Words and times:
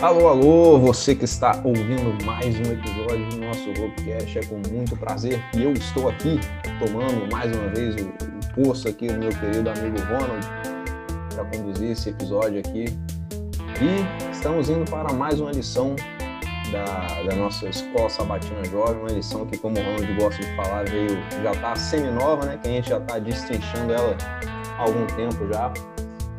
Alô, 0.00 0.28
alô, 0.28 0.78
você 0.78 1.12
que 1.12 1.24
está 1.24 1.60
ouvindo 1.64 2.24
mais 2.24 2.54
um 2.56 2.72
episódio 2.72 3.28
do 3.30 3.38
nosso 3.38 3.72
Robcast, 3.72 4.38
é 4.38 4.42
com 4.44 4.62
muito 4.72 4.96
prazer 4.96 5.42
que 5.50 5.60
eu 5.60 5.72
estou 5.72 6.08
aqui 6.08 6.38
tomando 6.78 7.28
mais 7.32 7.50
uma 7.56 7.68
vez 7.70 7.96
o, 7.96 8.06
o 8.06 8.54
posto 8.54 8.88
aqui 8.88 9.08
do 9.08 9.18
meu 9.18 9.30
querido 9.30 9.68
amigo 9.68 9.98
Ronald 10.02 10.46
para 11.34 11.44
conduzir 11.46 11.90
esse 11.90 12.10
episódio 12.10 12.60
aqui. 12.60 12.84
E 13.80 14.30
estamos 14.32 14.70
indo 14.70 14.88
para 14.88 15.12
mais 15.12 15.40
uma 15.40 15.50
lição 15.50 15.96
da, 16.70 17.22
da 17.22 17.36
nossa 17.36 17.68
Escola 17.68 18.08
Sabatina 18.08 18.64
Jovem, 18.64 19.00
uma 19.00 19.10
lição 19.10 19.46
que, 19.46 19.56
como 19.58 19.78
o 19.78 19.82
Ronald 19.82 20.14
gosta 20.14 20.42
de 20.42 20.56
falar, 20.56 20.84
veio, 20.88 21.18
já 21.42 21.52
está 21.52 21.76
semi-nova, 21.76 22.46
né? 22.46 22.58
Que 22.62 22.68
a 22.68 22.72
gente 22.72 22.88
já 22.88 22.98
está 22.98 23.18
destrinchando 23.18 23.92
ela 23.92 24.16
há 24.76 24.82
algum 24.82 25.06
tempo 25.06 25.46
já. 25.52 25.72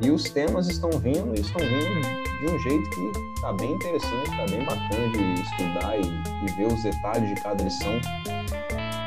E 0.02 0.12
os 0.12 0.24
temas 0.24 0.70
estão 0.70 0.90
vindo, 0.92 1.34
estão 1.34 1.60
vindo 1.60 2.02
de 2.40 2.46
um 2.46 2.60
jeito 2.60 2.90
que 2.90 3.12
está 3.36 3.52
bem 3.54 3.74
interessante, 3.74 4.30
está 4.30 4.46
bem 4.46 4.64
bacana 4.64 5.10
de 5.12 5.42
estudar 5.42 5.98
e, 5.98 6.46
e, 6.46 6.56
ver 6.56 6.68
os 6.68 6.82
detalhes 6.84 7.30
de 7.30 7.42
cada 7.42 7.64
lição. 7.64 8.00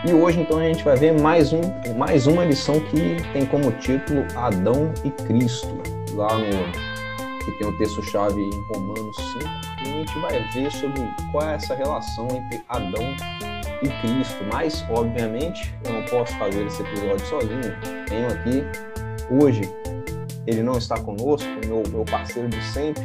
E 0.07 0.13
hoje, 0.13 0.41
então, 0.41 0.59
a 0.59 0.65
gente 0.65 0.85
vai 0.85 0.97
ver 0.97 1.19
mais, 1.21 1.53
um, 1.53 1.61
mais 1.97 2.27
uma 2.27 2.45
lição 2.45 2.79
que 2.81 3.17
tem 3.33 3.47
como 3.47 3.71
título 3.73 4.27
Adão 4.37 4.93
e 5.05 5.11
Cristo, 5.11 5.81
lá 6.15 6.37
no 6.37 6.93
que 7.45 7.53
tem 7.53 7.67
o 7.67 7.77
texto-chave 7.77 8.41
em 8.41 8.51
Romanos 8.73 9.17
5, 9.17 9.72
a 9.83 9.99
gente 9.99 10.19
vai 10.19 10.49
ver 10.51 10.71
sobre 10.73 11.03
qual 11.31 11.49
é 11.49 11.55
essa 11.55 11.75
relação 11.75 12.29
entre 12.31 12.63
Adão 12.69 13.17
e 13.83 13.89
Cristo. 14.01 14.45
Mas, 14.53 14.85
obviamente, 14.91 15.75
eu 15.85 15.93
não 15.93 16.03
posso 16.05 16.37
fazer 16.39 16.67
esse 16.67 16.83
episódio 16.83 17.27
sozinho. 17.27 18.07
Tenho 18.07 18.27
aqui 18.29 18.65
hoje 19.31 19.63
ele 20.47 20.63
não 20.63 20.77
está 20.77 20.99
conosco, 20.99 21.49
meu, 21.67 21.83
meu 21.89 22.05
parceiro 22.05 22.49
de 22.49 22.63
sempre, 22.65 23.05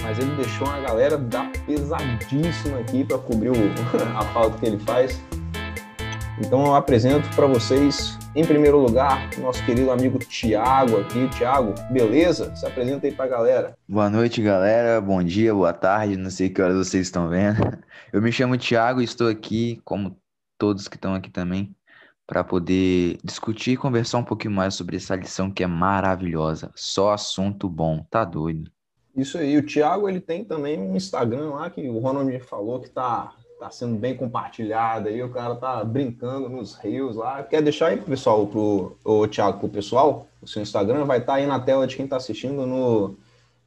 mas 0.00 0.18
ele 0.18 0.34
deixou 0.36 0.66
uma 0.66 0.80
galera 0.80 1.18
da 1.18 1.44
pesadíssima 1.66 2.78
aqui 2.78 3.04
para 3.04 3.18
cobrir 3.18 3.50
o, 3.50 3.54
a 4.16 4.22
falta 4.32 4.58
que 4.58 4.66
ele 4.66 4.78
faz. 4.78 5.20
Então 6.40 6.66
eu 6.66 6.74
apresento 6.74 7.28
para 7.34 7.46
vocês, 7.46 8.16
em 8.34 8.44
primeiro 8.44 8.78
lugar, 8.78 9.28
nosso 9.38 9.64
querido 9.66 9.90
amigo 9.90 10.18
Tiago 10.20 10.98
aqui. 10.98 11.28
Tiago, 11.30 11.74
beleza? 11.90 12.54
Se 12.54 12.64
apresenta 12.64 13.06
aí 13.08 13.12
para 13.12 13.24
a 13.24 13.28
galera. 13.28 13.78
Boa 13.88 14.08
noite, 14.08 14.40
galera. 14.40 15.00
Bom 15.00 15.22
dia, 15.22 15.52
boa 15.52 15.72
tarde. 15.72 16.16
Não 16.16 16.30
sei 16.30 16.48
que 16.48 16.62
horas 16.62 16.76
vocês 16.76 17.08
estão 17.08 17.28
vendo. 17.28 17.58
Eu 18.12 18.22
me 18.22 18.30
chamo 18.30 18.56
Tiago 18.56 19.00
e 19.00 19.04
estou 19.04 19.28
aqui, 19.28 19.80
como 19.84 20.16
todos 20.56 20.86
que 20.86 20.94
estão 20.94 21.12
aqui 21.12 21.28
também, 21.28 21.74
para 22.24 22.44
poder 22.44 23.18
discutir 23.24 23.72
e 23.72 23.76
conversar 23.76 24.18
um 24.18 24.24
pouquinho 24.24 24.54
mais 24.54 24.74
sobre 24.74 24.96
essa 24.96 25.16
lição 25.16 25.50
que 25.50 25.64
é 25.64 25.66
maravilhosa. 25.66 26.70
Só 26.76 27.12
assunto 27.12 27.68
bom, 27.68 28.06
tá 28.08 28.24
doido. 28.24 28.70
Isso 29.16 29.36
aí, 29.38 29.58
o 29.58 29.66
Thiago 29.66 30.08
ele 30.08 30.20
tem 30.20 30.44
também 30.44 30.78
um 30.78 30.94
Instagram 30.94 31.50
lá 31.50 31.68
que 31.68 31.88
o 31.88 31.98
Ronald 31.98 32.30
me 32.30 32.38
falou 32.38 32.80
que 32.80 32.88
tá, 32.88 33.32
tá 33.58 33.70
sendo 33.70 33.96
bem 33.96 34.16
compartilhado 34.16 35.08
aí, 35.08 35.22
o 35.22 35.30
cara 35.30 35.56
tá 35.56 35.82
brincando 35.84 36.48
nos 36.48 36.74
rios 36.76 37.16
lá. 37.16 37.42
Quer 37.42 37.60
deixar 37.60 37.88
aí 37.88 37.96
pro 37.96 38.06
pessoal, 38.06 38.46
pro 38.46 38.96
o 39.04 39.26
Thiago, 39.26 39.58
pro 39.58 39.68
pessoal, 39.68 40.28
o 40.40 40.46
seu 40.46 40.62
Instagram 40.62 41.04
vai 41.04 41.18
estar 41.18 41.32
tá 41.32 41.38
aí 41.38 41.46
na 41.46 41.58
tela 41.58 41.86
de 41.86 41.96
quem 41.96 42.06
tá 42.06 42.16
assistindo 42.16 42.66
no, 42.66 43.16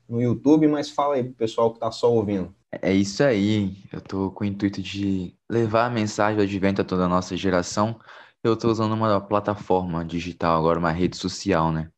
no 0.08 0.22
YouTube, 0.22 0.68
mas 0.68 0.90
fala 0.90 1.16
aí 1.16 1.24
pro 1.24 1.34
pessoal 1.34 1.74
que 1.74 1.80
tá 1.80 1.92
só 1.92 2.12
ouvindo. 2.12 2.54
É 2.82 2.94
isso 2.94 3.22
aí, 3.22 3.76
eu 3.92 4.00
tô 4.00 4.32
com 4.32 4.46
o 4.46 4.48
intuito 4.48 4.82
de 4.82 5.36
levar 5.50 5.88
a 5.88 5.90
mensagem 5.90 6.38
do 6.38 6.44
advento 6.44 6.82
a 6.82 6.86
toda 6.86 7.04
a 7.04 7.10
nossa 7.10 7.36
geração, 7.36 8.00
eu 8.44 8.54
estou 8.54 8.72
usando 8.72 8.94
uma 8.94 9.20
plataforma 9.20 10.06
digital 10.06 10.58
agora, 10.58 10.80
uma 10.80 10.92
rede 10.92 11.18
social, 11.18 11.72
né? 11.72 11.90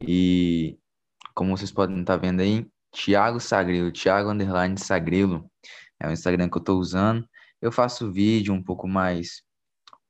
E 0.00 0.78
como 1.34 1.56
vocês 1.56 1.72
podem 1.72 2.00
estar 2.00 2.14
tá 2.14 2.20
vendo 2.20 2.40
aí, 2.40 2.66
Thiago 2.92 3.40
Sagrilo, 3.40 3.90
Thiago 3.90 4.30
Underline 4.30 4.78
Sagrilo, 4.78 5.50
é 6.02 6.08
o 6.08 6.12
Instagram 6.12 6.48
que 6.48 6.56
eu 6.56 6.60
estou 6.60 6.78
usando. 6.78 7.24
Eu 7.60 7.70
faço 7.70 8.10
vídeo 8.10 8.52
um 8.52 8.62
pouco 8.62 8.88
mais 8.88 9.42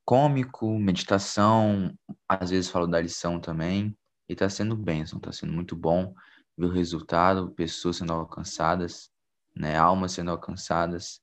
cômico, 0.06 0.78
meditação, 0.78 1.92
às 2.26 2.48
vezes 2.48 2.70
falo 2.70 2.86
da 2.86 2.98
lição 2.98 3.38
também. 3.38 3.94
E 4.26 4.32
está 4.32 4.48
sendo 4.48 4.74
bênção, 4.74 5.18
está 5.18 5.30
sendo 5.30 5.52
muito 5.52 5.76
bom 5.76 6.14
ver 6.56 6.66
o 6.66 6.72
resultado, 6.72 7.50
pessoas 7.50 7.96
sendo 7.96 8.14
alcançadas, 8.14 9.10
né? 9.54 9.76
Almas 9.76 10.12
sendo 10.12 10.30
alcançadas 10.30 11.20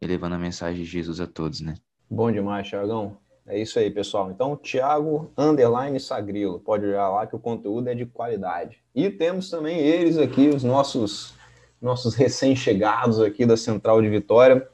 e 0.00 0.06
levando 0.06 0.34
a 0.34 0.38
mensagem 0.38 0.84
de 0.84 0.88
Jesus 0.88 1.20
a 1.20 1.26
todos, 1.26 1.60
né? 1.60 1.74
Bom 2.08 2.30
demais, 2.30 2.68
Thiagão. 2.68 3.18
É 3.44 3.60
isso 3.60 3.76
aí, 3.80 3.90
pessoal. 3.90 4.30
Então, 4.30 4.56
Thiago 4.56 5.32
Underline 5.36 5.98
Sagrilo, 5.98 6.60
pode 6.60 6.86
olhar 6.86 7.08
lá 7.08 7.26
que 7.26 7.34
o 7.34 7.40
conteúdo 7.40 7.88
é 7.88 7.94
de 7.94 8.06
qualidade. 8.06 8.84
E 8.94 9.10
temos 9.10 9.50
também 9.50 9.78
eles 9.80 10.16
aqui, 10.16 10.48
os 10.48 10.62
nossos, 10.62 11.34
nossos 11.82 12.14
recém-chegados 12.16 13.20
aqui 13.20 13.44
da 13.44 13.56
Central 13.56 14.00
de 14.00 14.08
Vitória. 14.08 14.66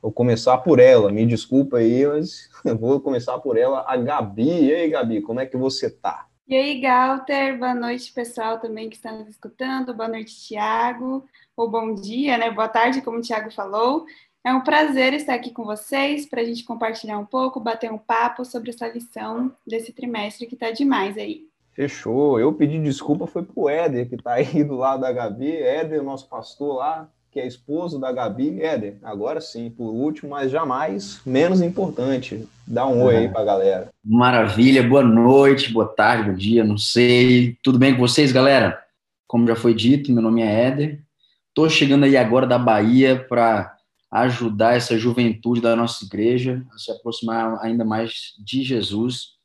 Vou 0.00 0.10
começar 0.10 0.58
por 0.58 0.78
ela, 0.78 1.12
me 1.12 1.26
desculpa 1.26 1.78
aí, 1.78 2.06
mas 2.06 2.48
vou 2.80 3.00
começar 3.00 3.38
por 3.38 3.56
ela, 3.58 3.84
a 3.86 3.96
Gabi. 3.96 4.64
E 4.64 4.74
aí, 4.74 4.90
Gabi, 4.90 5.20
como 5.20 5.40
é 5.40 5.46
que 5.46 5.56
você 5.56 5.90
tá? 5.90 6.26
E 6.48 6.54
aí, 6.54 6.80
Galter, 6.80 7.58
boa 7.58 7.74
noite, 7.74 8.12
pessoal 8.12 8.60
também 8.60 8.88
que 8.88 8.94
está 8.96 9.10
nos 9.10 9.28
escutando. 9.28 9.92
Boa 9.92 10.08
noite, 10.08 10.46
Thiago. 10.46 11.24
Ou 11.56 11.68
bom 11.68 11.92
dia, 11.92 12.38
né? 12.38 12.50
Boa 12.50 12.68
tarde, 12.68 13.02
como 13.02 13.18
o 13.18 13.20
Thiago 13.20 13.50
falou. 13.50 14.06
É 14.44 14.54
um 14.54 14.60
prazer 14.60 15.12
estar 15.12 15.34
aqui 15.34 15.50
com 15.50 15.64
vocês 15.64 16.24
para 16.24 16.40
a 16.40 16.44
gente 16.44 16.62
compartilhar 16.62 17.18
um 17.18 17.26
pouco, 17.26 17.58
bater 17.58 17.90
um 17.90 17.98
papo 17.98 18.44
sobre 18.44 18.70
essa 18.70 18.86
lição 18.86 19.52
desse 19.66 19.92
trimestre 19.92 20.46
que 20.46 20.54
está 20.54 20.70
demais 20.70 21.18
aí. 21.18 21.48
Fechou. 21.76 22.40
Eu 22.40 22.54
pedi 22.54 22.78
desculpa 22.78 23.26
foi 23.26 23.42
pro 23.42 23.68
Éder, 23.68 24.08
que 24.08 24.14
está 24.14 24.32
aí 24.32 24.64
do 24.64 24.76
lado 24.76 25.02
da 25.02 25.12
Gabi. 25.12 25.54
Éder, 25.54 26.02
nosso 26.02 26.26
pastor 26.26 26.76
lá, 26.76 27.06
que 27.30 27.38
é 27.38 27.46
esposo 27.46 28.00
da 28.00 28.10
Gabi. 28.10 28.62
Éder, 28.62 28.96
agora 29.02 29.42
sim, 29.42 29.68
por 29.68 29.90
último, 29.90 30.30
mas 30.30 30.50
jamais 30.50 31.20
menos 31.26 31.60
importante. 31.60 32.48
Dá 32.66 32.86
um 32.86 33.02
oi 33.02 33.16
aí 33.18 33.28
para 33.28 33.42
a 33.42 33.44
galera. 33.44 33.90
Maravilha, 34.02 34.82
boa 34.82 35.02
noite, 35.02 35.70
boa 35.70 35.86
tarde, 35.86 36.30
bom 36.30 36.34
dia, 36.34 36.64
não 36.64 36.78
sei. 36.78 37.58
Tudo 37.62 37.78
bem 37.78 37.92
com 37.92 38.00
vocês, 38.00 38.32
galera? 38.32 38.82
Como 39.26 39.46
já 39.46 39.54
foi 39.54 39.74
dito, 39.74 40.10
meu 40.10 40.22
nome 40.22 40.40
é 40.40 40.68
Éder. 40.68 41.02
Estou 41.50 41.68
chegando 41.68 42.04
aí 42.04 42.16
agora 42.16 42.46
da 42.46 42.58
Bahia 42.58 43.22
para 43.28 43.76
ajudar 44.10 44.76
essa 44.76 44.96
juventude 44.96 45.60
da 45.60 45.76
nossa 45.76 46.06
igreja 46.06 46.64
a 46.74 46.78
se 46.78 46.90
aproximar 46.90 47.58
ainda 47.60 47.84
mais 47.84 48.34
de 48.42 48.62
Jesus. 48.62 49.35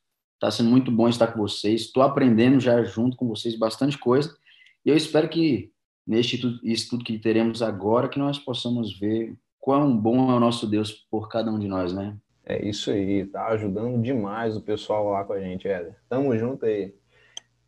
Está 0.41 0.50
sendo 0.50 0.72
muito 0.72 0.91
bom 0.91 1.07
estar 1.07 1.28
com 1.28 1.38
vocês. 1.38 1.81
Estou 1.81 2.02
aprendendo 2.02 2.59
já 2.59 2.84
junto 2.84 3.16
com 3.16 3.28
vocês 3.28 3.56
bastante 3.56 3.96
coisa. 3.96 4.35
E 4.84 4.90
eu 4.90 4.97
espero 4.97 5.29
que 5.29 5.72
neste 6.06 6.59
estudo 6.63 7.03
que 7.03 7.19
teremos 7.19 7.62
agora, 7.62 8.09
que 8.09 8.18
nós 8.18 8.40
possamos 8.40 8.97
ver 8.97 9.38
quão 9.59 9.96
bom 9.96 10.31
é 10.31 10.35
o 10.35 10.40
nosso 10.40 10.66
Deus 10.66 10.91
por 11.12 11.30
cada 11.30 11.51
um 11.51 11.59
de 11.59 11.68
nós, 11.68 11.94
né? 11.94 12.18
É 12.44 12.68
isso 12.68 12.90
aí, 12.90 13.24
tá 13.28 13.50
ajudando 13.50 14.01
demais 14.01 14.57
o 14.57 14.62
pessoal 14.62 15.12
lá 15.12 15.24
com 15.24 15.34
a 15.34 15.40
gente, 15.40 15.68
Éder. 15.68 15.96
Tamo 16.09 16.35
junto 16.35 16.66
aí. 16.66 16.91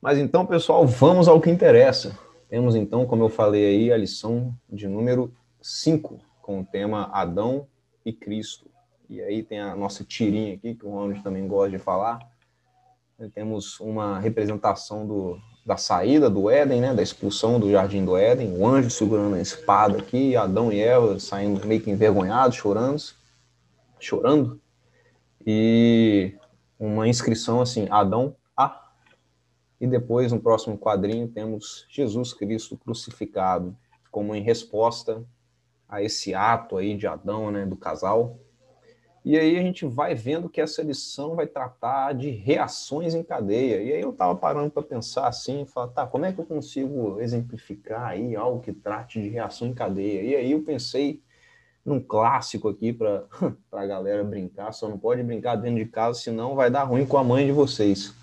Mas 0.01 0.17
então, 0.17 0.43
pessoal, 0.43 0.87
vamos 0.87 1.27
ao 1.27 1.39
que 1.39 1.51
interessa. 1.51 2.17
Temos 2.49 2.75
então, 2.75 3.05
como 3.05 3.23
eu 3.23 3.29
falei 3.29 3.67
aí, 3.67 3.93
a 3.93 3.97
lição 3.97 4.51
de 4.67 4.87
número 4.87 5.31
5 5.61 6.19
com 6.41 6.61
o 6.61 6.65
tema 6.65 7.07
Adão 7.13 7.67
e 8.03 8.11
Cristo. 8.11 8.65
E 9.07 9.21
aí 9.21 9.43
tem 9.43 9.59
a 9.59 9.75
nossa 9.75 10.03
tirinha 10.03 10.55
aqui, 10.55 10.73
que 10.73 10.83
o 10.87 10.89
Ronald 10.89 11.21
também 11.21 11.47
gosta 11.47 11.69
de 11.69 11.77
falar. 11.77 12.32
Temos 13.29 13.79
uma 13.79 14.19
representação 14.19 15.05
do, 15.05 15.37
da 15.65 15.77
saída 15.77 16.29
do 16.29 16.49
Éden, 16.49 16.81
né, 16.81 16.93
da 16.93 17.01
expulsão 17.01 17.59
do 17.59 17.71
jardim 17.71 18.03
do 18.03 18.17
Éden, 18.17 18.57
o 18.57 18.67
anjo 18.67 18.89
segurando 18.89 19.35
a 19.35 19.41
espada 19.41 19.99
aqui, 19.99 20.35
Adão 20.35 20.71
e 20.71 20.79
Eva 20.79 21.19
saindo 21.19 21.65
meio 21.65 21.81
que 21.81 21.89
envergonhados, 21.89 22.57
chorando, 22.57 23.01
chorando, 23.99 24.61
e 25.45 26.35
uma 26.77 27.07
inscrição 27.07 27.61
assim, 27.61 27.87
Adão 27.89 28.35
a. 28.55 28.91
E 29.79 29.87
depois, 29.87 30.31
no 30.31 30.39
próximo 30.39 30.77
quadrinho, 30.77 31.27
temos 31.27 31.85
Jesus 31.89 32.33
Cristo 32.33 32.77
crucificado, 32.77 33.75
como 34.11 34.35
em 34.35 34.41
resposta 34.41 35.23
a 35.87 36.01
esse 36.01 36.33
ato 36.33 36.77
aí 36.77 36.95
de 36.95 37.07
Adão, 37.07 37.51
né, 37.51 37.65
do 37.65 37.75
casal. 37.75 38.39
E 39.25 39.39
aí 39.39 39.57
a 39.57 39.61
gente 39.61 39.85
vai 39.85 40.13
vendo 40.13 40.49
que 40.49 40.59
essa 40.59 40.81
lição 40.81 41.35
vai 41.35 41.47
tratar 41.47 42.13
de 42.13 42.29
reações 42.29 43.15
em 43.15 43.23
cadeia. 43.23 43.81
E 43.81 43.93
aí 43.93 44.01
eu 44.01 44.09
estava 44.09 44.35
parando 44.35 44.69
para 44.69 44.83
pensar 44.83 45.27
assim, 45.27 45.65
falar, 45.65 45.87
tá, 45.87 46.05
como 46.05 46.25
é 46.25 46.33
que 46.33 46.39
eu 46.39 46.45
consigo 46.45 47.21
exemplificar 47.21 48.09
aí 48.09 48.35
algo 48.35 48.59
que 48.59 48.73
trate 48.73 49.21
de 49.21 49.29
reação 49.29 49.69
em 49.69 49.73
cadeia? 49.73 50.21
E 50.23 50.35
aí 50.35 50.51
eu 50.51 50.61
pensei 50.61 51.21
num 51.85 52.01
clássico 52.01 52.67
aqui 52.67 52.91
para 52.91 53.23
a 53.71 53.85
galera 53.85 54.23
brincar, 54.25 54.73
só 54.73 54.89
não 54.89 54.97
pode 54.97 55.23
brincar 55.23 55.55
dentro 55.55 55.83
de 55.83 55.89
casa, 55.89 56.19
senão 56.19 56.55
vai 56.55 56.69
dar 56.69 56.83
ruim 56.83 57.05
com 57.05 57.17
a 57.17 57.23
mãe 57.23 57.45
de 57.45 57.51
vocês. 57.53 58.13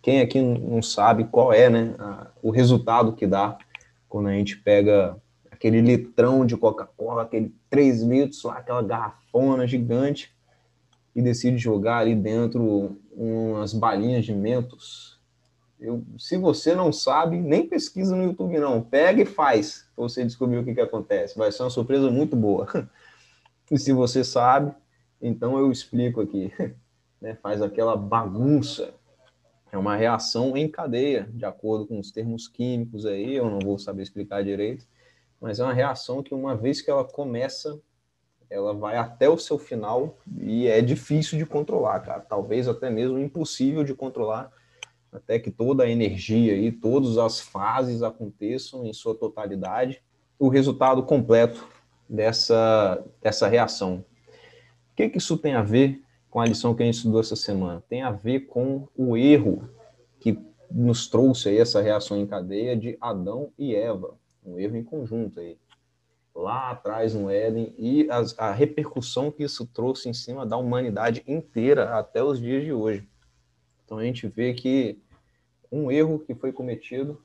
Quem 0.00 0.22
aqui 0.22 0.40
não 0.40 0.80
sabe 0.80 1.24
qual 1.24 1.52
é 1.52 1.68
né, 1.68 1.94
a, 1.98 2.28
o 2.42 2.50
resultado 2.50 3.12
que 3.12 3.26
dá 3.26 3.58
quando 4.08 4.28
a 4.28 4.32
gente 4.32 4.56
pega 4.56 5.16
aquele 5.60 5.82
litrão 5.82 6.46
de 6.46 6.56
Coca-Cola, 6.56 7.22
aquele 7.22 7.54
3 7.68 8.00
litros, 8.00 8.46
aquela 8.46 8.82
garrafona 8.82 9.66
gigante, 9.66 10.34
e 11.14 11.20
decide 11.20 11.58
jogar 11.58 11.98
ali 11.98 12.14
dentro 12.14 12.96
umas 13.12 13.74
balinhas 13.74 14.24
de 14.24 14.32
mentos. 14.32 15.20
Eu, 15.78 16.02
se 16.18 16.38
você 16.38 16.74
não 16.74 16.90
sabe, 16.90 17.36
nem 17.36 17.66
pesquisa 17.66 18.16
no 18.16 18.24
YouTube, 18.24 18.58
não. 18.58 18.80
Pega 18.80 19.20
e 19.20 19.26
faz, 19.26 19.86
pra 19.94 20.02
você 20.04 20.24
descobrir 20.24 20.56
o 20.56 20.64
que, 20.64 20.72
que 20.72 20.80
acontece. 20.80 21.36
Vai 21.36 21.52
ser 21.52 21.62
uma 21.62 21.70
surpresa 21.70 22.10
muito 22.10 22.34
boa. 22.34 22.66
E 23.72 23.78
se 23.78 23.92
você 23.92 24.24
sabe, 24.24 24.74
então 25.22 25.56
eu 25.56 25.70
explico 25.70 26.20
aqui. 26.20 26.52
Né? 27.20 27.36
Faz 27.42 27.60
aquela 27.60 27.94
bagunça. 27.98 28.94
É 29.70 29.76
uma 29.76 29.94
reação 29.94 30.56
em 30.56 30.66
cadeia, 30.66 31.28
de 31.34 31.44
acordo 31.44 31.86
com 31.86 32.00
os 32.00 32.10
termos 32.10 32.48
químicos 32.48 33.04
aí, 33.04 33.34
eu 33.34 33.48
não 33.50 33.58
vou 33.58 33.78
saber 33.78 34.02
explicar 34.02 34.42
direito, 34.42 34.86
mas 35.40 35.58
é 35.58 35.64
uma 35.64 35.72
reação 35.72 36.22
que 36.22 36.34
uma 36.34 36.54
vez 36.54 36.82
que 36.82 36.90
ela 36.90 37.04
começa, 37.04 37.80
ela 38.50 38.74
vai 38.74 38.96
até 38.96 39.28
o 39.28 39.38
seu 39.38 39.58
final 39.58 40.18
e 40.38 40.66
é 40.66 40.80
difícil 40.82 41.38
de 41.38 41.46
controlar, 41.46 42.00
cara. 42.00 42.20
Talvez 42.20 42.68
até 42.68 42.90
mesmo 42.90 43.18
impossível 43.18 43.82
de 43.82 43.94
controlar 43.94 44.52
até 45.12 45.38
que 45.38 45.50
toda 45.50 45.84
a 45.84 45.88
energia 45.88 46.54
e 46.56 46.70
todas 46.70 47.18
as 47.18 47.40
fases 47.40 48.02
aconteçam 48.02 48.86
em 48.86 48.92
sua 48.92 49.14
totalidade, 49.14 50.02
o 50.38 50.48
resultado 50.48 51.02
completo 51.02 51.66
dessa, 52.08 53.04
dessa 53.20 53.48
reação. 53.48 54.04
O 54.92 54.96
que, 54.96 55.08
que 55.08 55.18
isso 55.18 55.36
tem 55.36 55.54
a 55.54 55.62
ver 55.62 56.02
com 56.30 56.40
a 56.40 56.46
lição 56.46 56.74
que 56.74 56.82
a 56.82 56.86
gente 56.86 56.96
estudou 56.96 57.20
essa 57.20 57.36
semana? 57.36 57.82
Tem 57.88 58.02
a 58.02 58.12
ver 58.12 58.40
com 58.40 58.86
o 58.96 59.16
erro 59.16 59.68
que 60.20 60.38
nos 60.70 61.08
trouxe 61.08 61.48
aí 61.48 61.58
essa 61.58 61.80
reação 61.80 62.16
em 62.16 62.26
cadeia 62.26 62.76
de 62.76 62.96
Adão 63.00 63.50
e 63.58 63.74
Eva, 63.74 64.14
um 64.44 64.58
erro 64.58 64.76
em 64.76 64.84
conjunto 64.84 65.40
aí, 65.40 65.58
lá 66.34 66.70
atrás 66.70 67.14
no 67.14 67.30
Éden, 67.30 67.74
e 67.78 68.10
as, 68.10 68.38
a 68.38 68.52
repercussão 68.52 69.30
que 69.30 69.42
isso 69.42 69.66
trouxe 69.66 70.08
em 70.08 70.14
cima 70.14 70.46
da 70.46 70.56
humanidade 70.56 71.22
inteira 71.26 71.98
até 71.98 72.22
os 72.22 72.38
dias 72.38 72.64
de 72.64 72.72
hoje. 72.72 73.06
Então 73.84 73.98
a 73.98 74.04
gente 74.04 74.26
vê 74.28 74.54
que 74.54 74.98
um 75.70 75.90
erro 75.90 76.18
que 76.18 76.34
foi 76.34 76.52
cometido 76.52 77.20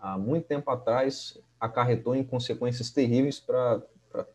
há 0.00 0.18
muito 0.18 0.46
tempo 0.46 0.70
atrás 0.70 1.38
acarretou 1.58 2.14
em 2.14 2.24
consequências 2.24 2.90
terríveis 2.90 3.40
para 3.40 3.82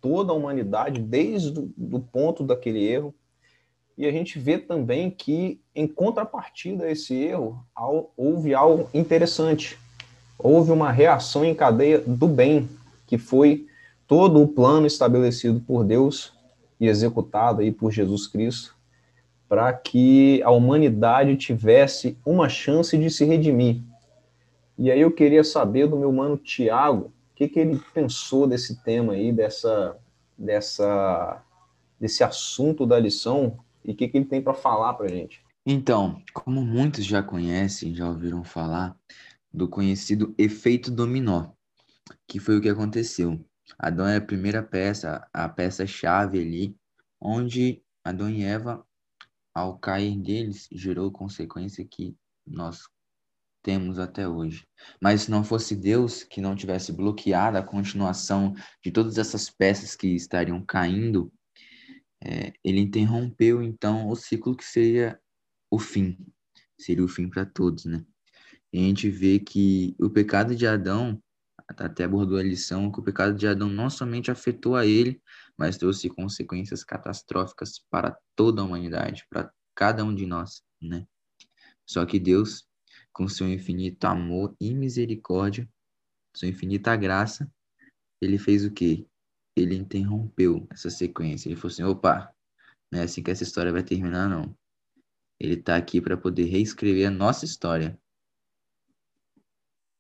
toda 0.01 0.31
a 0.31 0.35
humanidade, 0.35 1.01
desde 1.01 1.59
o 1.59 1.71
do 1.77 1.99
ponto 1.99 2.43
daquele 2.43 2.83
erro. 2.85 3.13
E 3.97 4.05
a 4.05 4.11
gente 4.11 4.39
vê 4.39 4.57
também 4.57 5.11
que, 5.11 5.61
em 5.75 5.87
contrapartida 5.87 6.85
a 6.85 6.91
esse 6.91 7.13
erro, 7.13 7.63
houve 8.15 8.53
algo 8.53 8.89
interessante. 8.93 9.77
Houve 10.39 10.71
uma 10.71 10.91
reação 10.91 11.43
em 11.43 11.53
cadeia 11.53 11.99
do 11.99 12.27
bem, 12.27 12.67
que 13.05 13.17
foi 13.17 13.67
todo 14.07 14.41
o 14.41 14.47
plano 14.47 14.87
estabelecido 14.87 15.59
por 15.59 15.83
Deus 15.83 16.33
e 16.79 16.87
executado 16.87 17.61
aí 17.61 17.71
por 17.71 17.91
Jesus 17.91 18.25
Cristo 18.25 18.79
para 19.49 19.73
que 19.73 20.43
a 20.43 20.51
humanidade 20.51 21.35
tivesse 21.35 22.15
uma 22.23 22.47
chance 22.47 22.95
de 22.95 23.09
se 23.09 23.25
redimir. 23.25 23.81
E 24.77 24.91
aí 24.91 25.01
eu 25.01 25.11
queria 25.11 25.43
saber 25.43 25.87
do 25.87 25.97
meu 25.97 26.11
mano 26.11 26.37
Tiago, 26.37 27.07
o 27.07 27.35
que, 27.35 27.47
que 27.47 27.59
ele 27.59 27.81
pensou 27.91 28.45
desse 28.45 28.81
tema 28.83 29.13
aí, 29.13 29.33
dessa, 29.33 29.97
dessa, 30.37 31.41
desse 31.99 32.23
assunto 32.23 32.85
da 32.85 32.99
lição, 32.99 33.57
e 33.83 33.91
o 33.91 33.95
que, 33.95 34.07
que 34.07 34.17
ele 34.17 34.25
tem 34.25 34.41
para 34.41 34.53
falar 34.53 34.93
para 34.93 35.07
gente. 35.07 35.41
Então, 35.65 36.21
como 36.31 36.61
muitos 36.61 37.03
já 37.03 37.23
conhecem, 37.23 37.95
já 37.95 38.07
ouviram 38.07 38.43
falar 38.43 38.95
do 39.53 39.67
conhecido 39.67 40.33
efeito 40.37 40.91
dominó, 40.91 41.51
que 42.27 42.39
foi 42.39 42.57
o 42.57 42.61
que 42.61 42.69
aconteceu. 42.69 43.43
Adão 43.77 44.07
é 44.07 44.17
a 44.17 44.21
primeira 44.21 44.63
peça, 44.63 45.27
a 45.33 45.47
peça-chave 45.47 46.39
ali, 46.39 46.75
onde 47.19 47.83
Adão 48.03 48.29
e 48.29 48.43
Eva 48.43 48.85
ao 49.53 49.77
cair 49.77 50.17
deles, 50.17 50.67
gerou 50.71 51.11
consequência 51.11 51.85
que 51.85 52.15
nós 52.45 52.83
temos 53.61 53.99
até 53.99 54.27
hoje. 54.27 54.65
Mas 55.01 55.23
se 55.23 55.31
não 55.31 55.43
fosse 55.43 55.75
Deus 55.75 56.23
que 56.23 56.41
não 56.41 56.55
tivesse 56.55 56.93
bloqueado 56.93 57.57
a 57.57 57.63
continuação 57.63 58.55
de 58.83 58.91
todas 58.91 59.17
essas 59.17 59.49
peças 59.49 59.95
que 59.95 60.07
estariam 60.07 60.63
caindo, 60.65 61.31
é, 62.23 62.53
ele 62.63 62.79
interrompeu 62.81 63.61
então 63.61 64.09
o 64.09 64.15
ciclo 64.15 64.55
que 64.55 64.65
seria 64.65 65.19
o 65.69 65.79
fim, 65.79 66.17
seria 66.77 67.03
o 67.03 67.07
fim 67.07 67.29
para 67.29 67.45
todos, 67.45 67.85
né? 67.85 68.03
E 68.71 68.79
a 68.79 68.81
gente 68.81 69.09
vê 69.09 69.39
que 69.39 69.95
o 69.99 70.09
pecado 70.09 70.55
de 70.55 70.67
Adão, 70.67 71.21
até 71.67 72.03
abordou 72.03 72.37
a 72.37 72.43
lição, 72.43 72.91
que 72.91 72.99
o 72.99 73.03
pecado 73.03 73.35
de 73.35 73.47
Adão 73.47 73.69
não 73.69 73.89
somente 73.89 74.31
afetou 74.31 74.75
a 74.75 74.85
ele, 74.85 75.21
mas 75.57 75.77
trouxe 75.77 76.09
consequências 76.09 76.83
catastróficas 76.83 77.79
para 77.89 78.17
toda 78.35 78.61
a 78.61 78.65
humanidade, 78.65 79.25
para 79.29 79.51
cada 79.75 80.03
um 80.03 80.13
de 80.13 80.25
nós, 80.25 80.63
né? 80.81 81.05
Só 81.85 82.05
que 82.05 82.19
Deus, 82.19 82.67
com 83.11 83.27
seu 83.27 83.49
infinito 83.49 84.05
amor 84.05 84.55
e 84.59 84.73
misericórdia, 84.73 85.67
sua 86.35 86.47
infinita 86.47 86.95
graça, 86.95 87.51
ele 88.21 88.37
fez 88.37 88.63
o 88.63 88.71
quê? 88.71 89.07
Ele 89.55 89.75
interrompeu 89.75 90.67
essa 90.69 90.89
sequência. 90.89 91.49
Ele 91.49 91.55
falou 91.55 91.71
assim: 91.71 91.83
opa, 91.83 92.33
não 92.91 92.99
é 92.99 93.03
assim 93.03 93.23
que 93.23 93.31
essa 93.31 93.43
história 93.43 93.71
vai 93.71 93.83
terminar, 93.83 94.29
não. 94.29 94.55
Ele 95.39 95.55
está 95.55 95.75
aqui 95.77 96.01
para 96.01 96.17
poder 96.17 96.45
reescrever 96.45 97.07
a 97.07 97.11
nossa 97.11 97.45
história. 97.45 97.99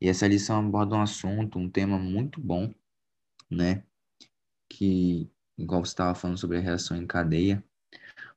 E 0.01 0.07
essa 0.07 0.27
lição 0.27 0.59
aborda 0.59 0.95
um 0.95 1.01
assunto, 1.01 1.59
um 1.59 1.69
tema 1.69 1.97
muito 1.97 2.39
bom, 2.39 2.73
né? 3.49 3.83
Que 4.69 5.29
igual 5.57 5.83
você 5.83 5.91
estava 5.91 6.15
falando 6.15 6.37
sobre 6.37 6.57
a 6.57 6.61
reação 6.61 6.95
em 6.95 7.05
cadeia, 7.05 7.63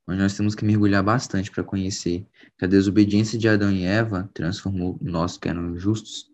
onde 0.07 0.19
nós 0.19 0.37
temos 0.37 0.55
que 0.55 0.65
mergulhar 0.65 1.03
bastante 1.03 1.51
para 1.51 1.63
conhecer 1.63 2.27
que 2.59 2.65
a 2.65 2.69
desobediência 2.69 3.39
de 3.39 3.49
Adão 3.49 3.71
e 3.71 3.85
Eva 3.85 4.29
transformou 4.35 4.99
nós 5.01 5.39
que 5.39 5.49
eram 5.49 5.77
justos 5.77 6.31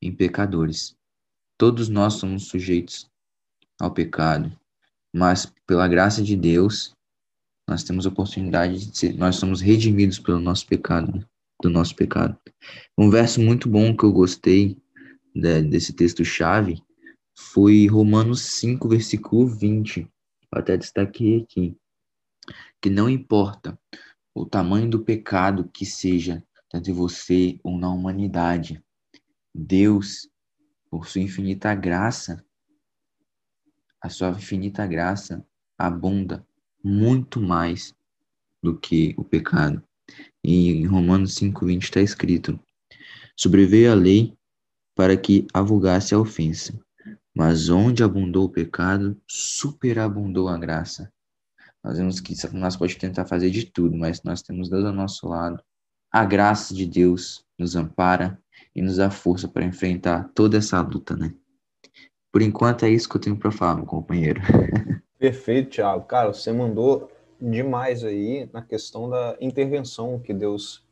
em 0.00 0.14
pecadores. 0.14 0.96
Todos 1.58 1.88
nós 1.88 2.14
somos 2.14 2.46
sujeitos 2.48 3.10
ao 3.78 3.92
pecado, 3.92 4.50
mas 5.12 5.52
pela 5.66 5.86
graça 5.86 6.22
de 6.22 6.36
Deus, 6.36 6.94
nós 7.68 7.82
temos 7.84 8.06
a 8.06 8.08
oportunidade 8.08 8.86
de 8.86 8.96
ser, 8.96 9.14
nós 9.14 9.36
somos 9.36 9.60
redimidos 9.60 10.18
pelo 10.18 10.40
nosso 10.40 10.66
pecado, 10.66 11.26
do 11.64 11.70
nosso 11.70 11.96
pecado. 11.96 12.38
Um 12.96 13.08
verso 13.10 13.40
muito 13.40 13.68
bom 13.68 13.96
que 13.96 14.04
eu 14.04 14.12
gostei 14.12 14.76
né, 15.34 15.62
desse 15.62 15.94
texto 15.94 16.24
chave 16.24 16.82
foi 17.34 17.86
Romanos 17.86 18.42
5, 18.42 18.86
versículo 18.88 19.46
20, 19.46 20.06
até 20.52 20.76
destaquei 20.76 21.42
aqui, 21.42 21.76
que 22.80 22.90
não 22.90 23.08
importa 23.08 23.78
o 24.34 24.44
tamanho 24.44 24.88
do 24.88 25.02
pecado 25.02 25.68
que 25.72 25.86
seja 25.86 26.44
tanto 26.68 26.92
você 26.92 27.58
ou 27.64 27.78
na 27.78 27.90
humanidade, 27.90 28.82
Deus, 29.54 30.28
por 30.90 31.08
sua 31.08 31.22
infinita 31.22 31.74
graça, 31.74 32.44
a 34.00 34.10
sua 34.10 34.30
infinita 34.30 34.86
graça 34.86 35.44
abunda 35.78 36.46
muito 36.82 37.40
mais 37.40 37.94
do 38.62 38.78
que 38.78 39.14
o 39.16 39.24
pecado. 39.24 39.82
E 40.44 40.72
em 40.72 40.84
Romanos 40.84 41.34
5,20 41.36 41.82
está 41.82 42.00
escrito: 42.02 42.60
Sobreveio 43.34 43.90
a 43.90 43.94
lei 43.94 44.36
para 44.94 45.16
que 45.16 45.46
avulgasse 45.54 46.14
a 46.14 46.18
ofensa, 46.18 46.78
mas 47.34 47.70
onde 47.70 48.04
abundou 48.04 48.44
o 48.44 48.50
pecado, 48.50 49.18
superabundou 49.26 50.48
a 50.48 50.58
graça. 50.58 51.10
Nós 51.82 51.96
vemos 51.98 52.20
que 52.20 52.36
Satanás 52.36 52.76
pode 52.76 52.96
tentar 52.96 53.26
fazer 53.26 53.50
de 53.50 53.66
tudo, 53.66 53.96
mas 53.96 54.22
nós 54.22 54.42
temos 54.42 54.68
Deus 54.68 54.84
ao 54.84 54.92
nosso 54.92 55.26
lado. 55.28 55.62
A 56.12 56.24
graça 56.24 56.74
de 56.74 56.86
Deus 56.86 57.44
nos 57.58 57.74
ampara 57.74 58.38
e 58.74 58.82
nos 58.82 58.96
dá 58.96 59.10
força 59.10 59.48
para 59.48 59.64
enfrentar 59.64 60.30
toda 60.34 60.58
essa 60.58 60.80
luta, 60.80 61.16
né? 61.16 61.34
Por 62.32 62.42
enquanto 62.42 62.84
é 62.84 62.90
isso 62.90 63.08
que 63.08 63.16
eu 63.16 63.20
tenho 63.20 63.36
para 63.36 63.50
falar, 63.50 63.76
meu 63.76 63.86
companheiro. 63.86 64.40
Perfeito, 65.18 65.70
Thiago. 65.70 66.04
Cara, 66.04 66.32
você 66.32 66.52
mandou 66.52 67.10
demais 67.50 68.02
aí 68.04 68.48
na 68.52 68.62
questão 68.62 69.08
da 69.08 69.36
intervenção 69.40 70.18
que 70.18 70.32
Deus 70.32 70.86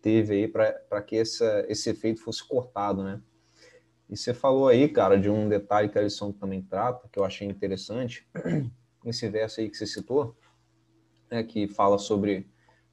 teve 0.00 0.34
aí 0.34 0.48
para 0.48 1.02
que 1.02 1.16
essa, 1.16 1.64
esse 1.68 1.90
efeito 1.90 2.20
fosse 2.20 2.46
cortado, 2.46 3.04
né? 3.04 3.20
E 4.08 4.16
você 4.16 4.34
falou 4.34 4.68
aí, 4.68 4.88
cara, 4.88 5.18
de 5.18 5.30
um 5.30 5.48
detalhe 5.48 5.88
que 5.88 5.98
a 5.98 6.02
lição 6.02 6.32
também 6.32 6.60
trata, 6.62 7.08
que 7.10 7.18
eu 7.18 7.24
achei 7.24 7.46
interessante, 7.46 8.26
nesse 9.04 9.28
verso 9.28 9.60
aí 9.60 9.70
que 9.70 9.76
você 9.76 9.86
citou, 9.86 10.36
né, 11.30 11.42
que 11.42 11.66
fala 11.66 11.98
sobre 11.98 12.46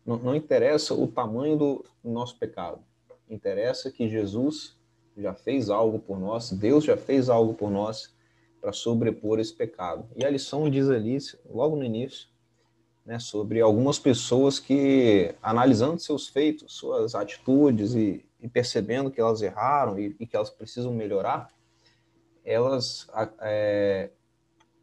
não, 0.06 0.18
não 0.18 0.36
interessa 0.36 0.94
o 0.94 1.08
tamanho 1.08 1.58
do 1.58 1.86
nosso 2.04 2.38
pecado, 2.40 2.82
interessa 3.30 3.92
que 3.92 4.08
Jesus 4.08 4.78
já 5.18 5.34
fez 5.34 5.70
algo 5.70 6.00
por 6.00 6.20
nós, 6.20 6.52
Deus 6.52 6.86
já 6.86 6.96
fez 6.96 7.28
algo 7.28 7.54
por 7.54 7.70
nós 7.70 8.16
para 8.62 8.72
sobrepor 8.72 9.40
esse 9.40 9.54
pecado. 9.54 10.08
E 10.16 10.24
a 10.26 10.30
lição 10.30 10.70
diz 10.70 10.90
ali, 10.90 11.18
logo 11.50 11.76
no 11.76 11.84
início, 11.84 12.30
né, 13.06 13.20
sobre 13.20 13.62
algumas 13.62 13.98
pessoas 13.98 14.60
que, 14.60 15.34
analisando 15.42 16.00
seus 16.00 16.28
feitos, 16.28 16.74
suas 16.74 17.16
atitudes 17.16 17.96
e 17.96 18.24
e 18.42 18.48
percebendo 18.48 19.12
que 19.12 19.20
elas 19.20 19.42
erraram 19.42 20.00
e, 20.00 20.16
e 20.20 20.26
que 20.26 20.36
elas 20.36 20.50
precisam 20.50 20.94
melhorar, 20.94 21.50
elas 22.46 23.08
é, 23.42 24.10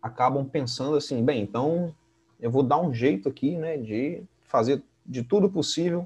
acabam 0.01 0.45
pensando 0.45 0.97
assim, 0.97 1.25
bem, 1.25 1.43
então 1.43 1.95
eu 2.39 2.51
vou 2.51 2.63
dar 2.63 2.79
um 2.79 2.93
jeito 2.93 3.29
aqui, 3.29 3.57
né, 3.57 3.79
de 3.79 4.23
fazer 4.45 4.83
de 5.05 5.23
tudo 5.23 5.49
possível 5.49 6.05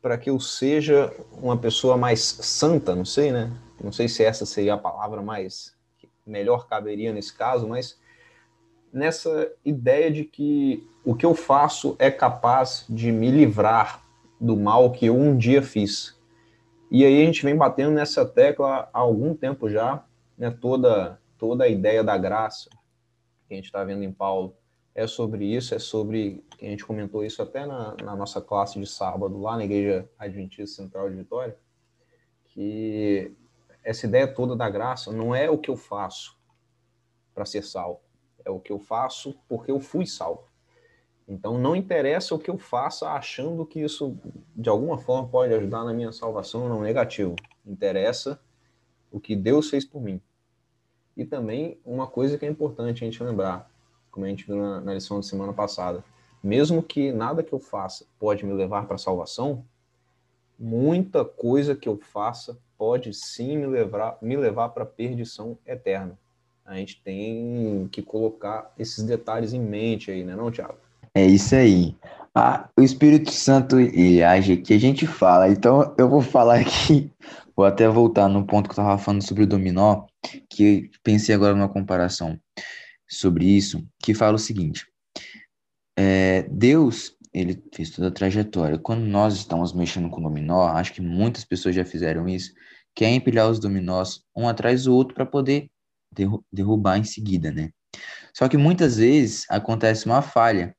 para 0.00 0.16
que 0.16 0.30
eu 0.30 0.38
seja 0.38 1.12
uma 1.32 1.56
pessoa 1.56 1.96
mais 1.96 2.20
santa, 2.20 2.94
não 2.94 3.04
sei, 3.04 3.32
né? 3.32 3.52
Não 3.82 3.92
sei 3.92 4.08
se 4.08 4.24
essa 4.24 4.46
seria 4.46 4.74
a 4.74 4.78
palavra 4.78 5.20
mais 5.20 5.76
melhor 6.26 6.68
caberia 6.68 7.12
nesse 7.12 7.34
caso, 7.34 7.68
mas 7.68 7.98
nessa 8.92 9.52
ideia 9.62 10.10
de 10.10 10.24
que 10.24 10.88
o 11.04 11.14
que 11.14 11.24
eu 11.24 11.34
faço 11.34 11.96
é 11.98 12.10
capaz 12.10 12.84
de 12.88 13.10
me 13.10 13.30
livrar 13.30 14.02
do 14.40 14.56
mal 14.56 14.90
que 14.92 15.06
eu 15.06 15.16
um 15.16 15.36
dia 15.36 15.62
fiz. 15.62 16.18
E 16.90 17.04
aí 17.04 17.22
a 17.22 17.24
gente 17.24 17.44
vem 17.44 17.56
batendo 17.56 17.92
nessa 17.92 18.24
tecla 18.24 18.88
há 18.92 18.98
algum 18.98 19.34
tempo 19.34 19.68
já, 19.68 20.04
né? 20.36 20.50
Toda 20.50 21.20
toda 21.40 21.64
a 21.64 21.68
ideia 21.68 22.04
da 22.04 22.18
graça 22.18 22.68
que 23.48 23.54
a 23.54 23.56
gente 23.56 23.64
está 23.64 23.82
vendo 23.82 24.04
em 24.04 24.12
Paulo 24.12 24.54
é 24.94 25.06
sobre 25.06 25.46
isso, 25.46 25.74
é 25.74 25.78
sobre, 25.78 26.44
a 26.60 26.66
gente 26.66 26.84
comentou 26.84 27.24
isso 27.24 27.40
até 27.40 27.64
na, 27.64 27.96
na, 28.02 28.14
nossa 28.14 28.42
classe 28.42 28.78
de 28.78 28.86
sábado 28.86 29.40
lá 29.40 29.56
na 29.56 29.64
Igreja 29.64 30.06
Adventista 30.18 30.82
Central 30.82 31.08
de 31.08 31.16
Vitória, 31.16 31.56
que 32.44 33.34
essa 33.82 34.06
ideia 34.06 34.28
toda 34.28 34.54
da 34.54 34.68
graça 34.68 35.10
não 35.10 35.34
é 35.34 35.48
o 35.48 35.56
que 35.56 35.70
eu 35.70 35.76
faço 35.76 36.38
para 37.34 37.46
ser 37.46 37.62
salvo, 37.62 38.00
é 38.44 38.50
o 38.50 38.60
que 38.60 38.70
eu 38.70 38.78
faço 38.78 39.34
porque 39.48 39.70
eu 39.70 39.80
fui 39.80 40.06
salvo. 40.06 40.49
Então 41.30 41.56
não 41.56 41.76
interessa 41.76 42.34
o 42.34 42.38
que 42.40 42.50
eu 42.50 42.58
faça 42.58 43.08
achando 43.10 43.64
que 43.64 43.78
isso 43.78 44.16
de 44.54 44.68
alguma 44.68 44.98
forma 44.98 45.28
pode 45.28 45.54
ajudar 45.54 45.84
na 45.84 45.94
minha 45.94 46.10
salvação, 46.10 46.68
não 46.68 46.82
negativo. 46.82 47.36
Interessa 47.64 48.40
o 49.12 49.20
que 49.20 49.36
Deus 49.36 49.70
fez 49.70 49.84
por 49.84 50.02
mim. 50.02 50.20
E 51.16 51.24
também 51.24 51.78
uma 51.86 52.08
coisa 52.08 52.36
que 52.36 52.44
é 52.44 52.48
importante 52.48 53.04
a 53.04 53.06
gente 53.06 53.22
lembrar, 53.22 53.70
como 54.10 54.26
a 54.26 54.28
gente 54.28 54.44
viu 54.44 54.56
na, 54.56 54.80
na 54.80 54.94
lição 54.94 55.18
da 55.18 55.22
semana 55.22 55.52
passada, 55.52 56.02
mesmo 56.42 56.82
que 56.82 57.12
nada 57.12 57.44
que 57.44 57.52
eu 57.52 57.60
faça 57.60 58.06
pode 58.18 58.44
me 58.44 58.52
levar 58.52 58.86
para 58.86 58.96
a 58.96 58.98
salvação, 58.98 59.64
muita 60.58 61.24
coisa 61.24 61.76
que 61.76 61.88
eu 61.88 61.96
faça 61.96 62.58
pode 62.76 63.14
sim 63.14 63.56
me 63.56 63.66
levar, 63.66 64.18
me 64.20 64.36
levar 64.36 64.70
para 64.70 64.82
a 64.82 64.86
perdição 64.86 65.56
eterna. 65.64 66.18
A 66.64 66.74
gente 66.74 67.00
tem 67.02 67.88
que 67.92 68.02
colocar 68.02 68.72
esses 68.76 69.04
detalhes 69.04 69.52
em 69.52 69.60
mente 69.60 70.10
aí, 70.10 70.24
né, 70.24 70.34
não, 70.34 70.50
Tiago? 70.50 70.89
É 71.14 71.26
isso 71.26 71.54
aí. 71.54 71.96
Ah, 72.34 72.68
o 72.78 72.82
Espírito 72.82 73.30
Santo 73.32 73.78
ele 73.78 74.22
age 74.22 74.52
aqui, 74.52 74.72
a 74.72 74.78
gente 74.78 75.06
fala. 75.06 75.48
Então 75.48 75.94
eu 75.98 76.08
vou 76.08 76.22
falar 76.22 76.60
aqui, 76.60 77.10
vou 77.56 77.64
até 77.64 77.88
voltar 77.88 78.28
no 78.28 78.46
ponto 78.46 78.68
que 78.68 78.78
eu 78.78 78.82
estava 78.82 78.98
falando 78.98 79.26
sobre 79.26 79.44
o 79.44 79.46
dominó, 79.46 80.06
que 80.48 80.90
pensei 81.02 81.34
agora 81.34 81.54
numa 81.54 81.68
comparação 81.68 82.38
sobre 83.08 83.44
isso, 83.44 83.84
que 83.98 84.14
fala 84.14 84.36
o 84.36 84.38
seguinte: 84.38 84.86
é, 85.98 86.42
Deus 86.50 87.16
ele 87.32 87.62
fez 87.74 87.90
toda 87.90 88.08
a 88.08 88.12
trajetória. 88.12 88.78
Quando 88.78 89.02
nós 89.02 89.34
estamos 89.34 89.72
mexendo 89.72 90.10
com 90.10 90.22
dominó, 90.22 90.68
acho 90.68 90.92
que 90.92 91.00
muitas 91.00 91.44
pessoas 91.44 91.74
já 91.74 91.84
fizeram 91.84 92.28
isso, 92.28 92.52
que 92.94 93.04
é 93.04 93.10
empilhar 93.10 93.48
os 93.48 93.58
dominós 93.58 94.22
um 94.36 94.48
atrás 94.48 94.84
do 94.84 94.94
outro 94.94 95.14
para 95.14 95.26
poder 95.26 95.70
derrubar 96.52 96.98
em 96.98 97.04
seguida, 97.04 97.52
né? 97.52 97.70
Só 98.34 98.48
que 98.48 98.56
muitas 98.56 98.96
vezes 98.96 99.44
acontece 99.48 100.06
uma 100.06 100.22
falha, 100.22 100.74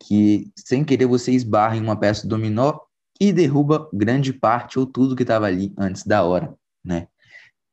que 0.00 0.50
sem 0.56 0.84
querer 0.84 1.06
você 1.06 1.32
esbarra 1.32 1.76
em 1.76 1.80
uma 1.80 1.98
peça 1.98 2.22
de 2.22 2.28
dominó 2.28 2.78
e 3.20 3.32
derruba 3.32 3.88
grande 3.92 4.32
parte 4.32 4.78
ou 4.78 4.86
tudo 4.86 5.16
que 5.16 5.22
estava 5.22 5.46
ali 5.46 5.72
antes 5.76 6.04
da 6.04 6.22
hora, 6.22 6.54
né? 6.84 7.08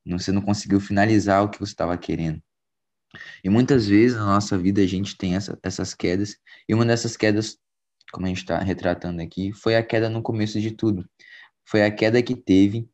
Você 0.07 0.31
não 0.31 0.41
conseguiu 0.41 0.79
finalizar 0.79 1.43
o 1.43 1.49
que 1.49 1.59
você 1.59 1.71
estava 1.71 1.97
querendo. 1.97 2.41
E 3.43 3.49
muitas 3.49 3.87
vezes 3.87 4.17
na 4.17 4.25
nossa 4.25 4.57
vida 4.57 4.81
a 4.81 4.87
gente 4.87 5.17
tem 5.17 5.35
essa, 5.35 5.57
essas 5.63 5.93
quedas, 5.93 6.37
e 6.67 6.73
uma 6.73 6.85
dessas 6.85 7.15
quedas, 7.15 7.57
como 8.11 8.25
a 8.25 8.29
gente 8.29 8.39
está 8.39 8.59
retratando 8.59 9.21
aqui, 9.21 9.51
foi 9.53 9.75
a 9.75 9.83
queda 9.83 10.09
no 10.09 10.21
começo 10.21 10.59
de 10.59 10.71
tudo. 10.71 11.07
Foi 11.67 11.83
a 11.83 11.91
queda 11.91 12.21
que 12.21 12.35
teve, 12.35 12.87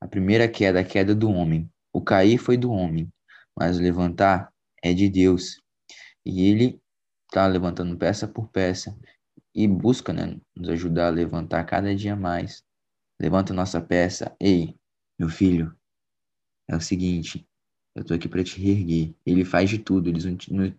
a 0.00 0.08
primeira 0.08 0.48
queda, 0.48 0.80
a 0.80 0.84
queda 0.84 1.14
do 1.14 1.30
homem. 1.30 1.70
O 1.92 2.00
cair 2.00 2.38
foi 2.38 2.56
do 2.56 2.72
homem, 2.72 3.08
mas 3.56 3.78
levantar 3.78 4.52
é 4.82 4.92
de 4.92 5.08
Deus. 5.08 5.60
E 6.24 6.48
ele 6.48 6.81
está 7.32 7.46
levantando 7.46 7.96
peça 7.96 8.28
por 8.28 8.46
peça 8.48 8.94
e 9.54 9.66
busca 9.66 10.12
né, 10.12 10.38
nos 10.54 10.68
ajudar 10.68 11.06
a 11.06 11.10
levantar 11.10 11.64
cada 11.64 11.94
dia 11.94 12.14
mais. 12.14 12.62
Levanta 13.18 13.54
nossa 13.54 13.80
peça. 13.80 14.36
Ei, 14.38 14.76
meu 15.18 15.30
filho, 15.30 15.74
é 16.68 16.76
o 16.76 16.80
seguinte, 16.80 17.48
eu 17.94 18.04
tô 18.04 18.12
aqui 18.12 18.28
para 18.28 18.44
te 18.44 18.60
reerguer. 18.60 19.14
Ele 19.24 19.46
faz 19.46 19.70
de 19.70 19.78
tudo, 19.78 20.10
ele 20.10 20.18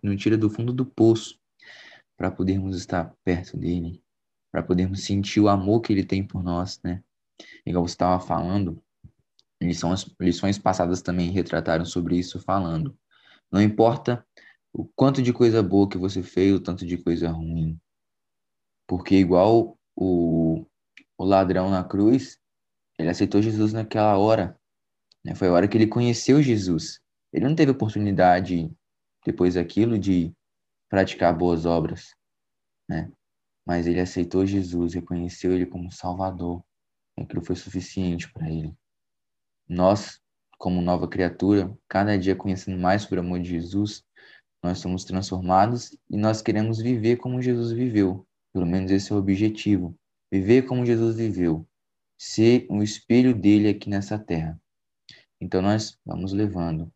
nos 0.03 0.21
tira 0.21 0.37
do 0.37 0.47
fundo 0.47 0.71
do 0.71 0.85
poço 0.85 1.39
para 2.15 2.29
podermos 2.29 2.77
estar 2.77 3.11
perto 3.23 3.57
dele, 3.57 4.03
para 4.51 4.61
podermos 4.61 5.03
sentir 5.03 5.39
o 5.39 5.49
amor 5.49 5.81
que 5.81 5.91
ele 5.91 6.05
tem 6.05 6.23
por 6.23 6.43
nós, 6.43 6.79
né? 6.83 7.03
Igual 7.65 7.87
você 7.87 7.95
estava 7.95 8.23
falando, 8.23 8.79
lições, 9.59 10.05
lições 10.21 10.59
passadas 10.59 11.01
também 11.01 11.31
retrataram 11.31 11.83
sobre 11.83 12.15
isso, 12.15 12.39
falando. 12.39 12.95
Não 13.51 13.59
importa 13.59 14.23
o 14.73 14.85
quanto 14.95 15.21
de 15.21 15.31
coisa 15.31 15.61
boa 15.61 15.87
que 15.87 15.97
você 15.97 16.23
fez, 16.23 16.53
o 16.53 16.59
tanto 16.59 16.85
de 16.85 16.97
coisa 16.97 17.29
ruim. 17.29 17.79
Porque 18.87 19.15
igual 19.15 19.77
o, 19.95 20.65
o 21.17 21.23
ladrão 21.23 21.69
na 21.69 21.83
cruz, 21.83 22.39
ele 22.97 23.09
aceitou 23.09 23.41
Jesus 23.41 23.71
naquela 23.71 24.17
hora. 24.17 24.59
Né? 25.23 25.35
Foi 25.35 25.47
a 25.47 25.51
hora 25.51 25.67
que 25.67 25.77
ele 25.77 25.87
conheceu 25.87 26.41
Jesus. 26.41 26.99
Ele 27.31 27.47
não 27.47 27.55
teve 27.55 27.71
oportunidade, 27.71 28.71
depois 29.25 29.53
daquilo, 29.53 29.97
de 29.97 30.33
praticar 30.89 31.35
boas 31.35 31.65
obras, 31.65 32.13
né? 32.87 33.11
Mas 33.65 33.87
ele 33.87 33.99
aceitou 33.99 34.45
Jesus, 34.45 34.93
reconheceu 34.93 35.53
ele 35.53 35.65
como 35.65 35.91
Salvador. 35.91 36.63
Aquilo 37.17 37.43
foi 37.43 37.55
suficiente 37.55 38.31
para 38.31 38.49
ele. 38.49 38.75
Nós, 39.67 40.19
como 40.57 40.81
nova 40.81 41.07
criatura, 41.07 41.75
cada 41.87 42.17
dia 42.17 42.35
conhecendo 42.35 42.77
mais 42.77 43.03
sobre 43.03 43.19
o 43.19 43.21
amor 43.21 43.39
de 43.39 43.49
Jesus, 43.49 44.03
nós 44.63 44.79
somos 44.79 45.03
transformados 45.03 45.95
e 46.09 46.15
nós 46.15 46.41
queremos 46.41 46.81
viver 46.81 47.17
como 47.17 47.41
Jesus 47.41 47.73
viveu. 47.73 48.25
Pelo 48.53 48.65
menos 48.65 48.89
esse 48.91 49.11
é 49.11 49.15
o 49.15 49.19
objetivo. 49.19 49.93
Viver 50.31 50.63
como 50.63 50.85
Jesus 50.85 51.17
viveu. 51.17 51.67
Ser 52.17 52.65
um 52.69 52.81
espelho 52.81 53.35
dele 53.35 53.67
aqui 53.67 53.89
nessa 53.89 54.17
terra. 54.17 54.57
Então 55.41 55.61
nós 55.61 55.99
vamos 56.05 56.31
levando 56.31 56.89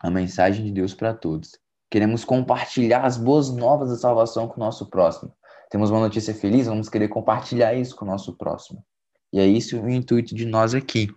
a 0.00 0.10
mensagem 0.10 0.64
de 0.64 0.72
Deus 0.72 0.92
para 0.92 1.14
todos. 1.14 1.52
Queremos 1.88 2.24
compartilhar 2.24 3.04
as 3.04 3.16
boas 3.16 3.50
novas 3.50 3.90
da 3.90 3.96
salvação 3.96 4.48
com 4.48 4.56
o 4.56 4.64
nosso 4.64 4.90
próximo. 4.90 5.32
Temos 5.70 5.90
uma 5.90 6.00
notícia 6.00 6.34
feliz, 6.34 6.66
vamos 6.66 6.88
querer 6.88 7.08
compartilhar 7.08 7.74
isso 7.74 7.94
com 7.94 8.04
o 8.04 8.08
nosso 8.08 8.36
próximo. 8.36 8.84
E 9.32 9.38
é 9.38 9.46
isso 9.46 9.80
o 9.80 9.88
intuito 9.88 10.34
de 10.34 10.44
nós 10.44 10.74
aqui. 10.74 11.08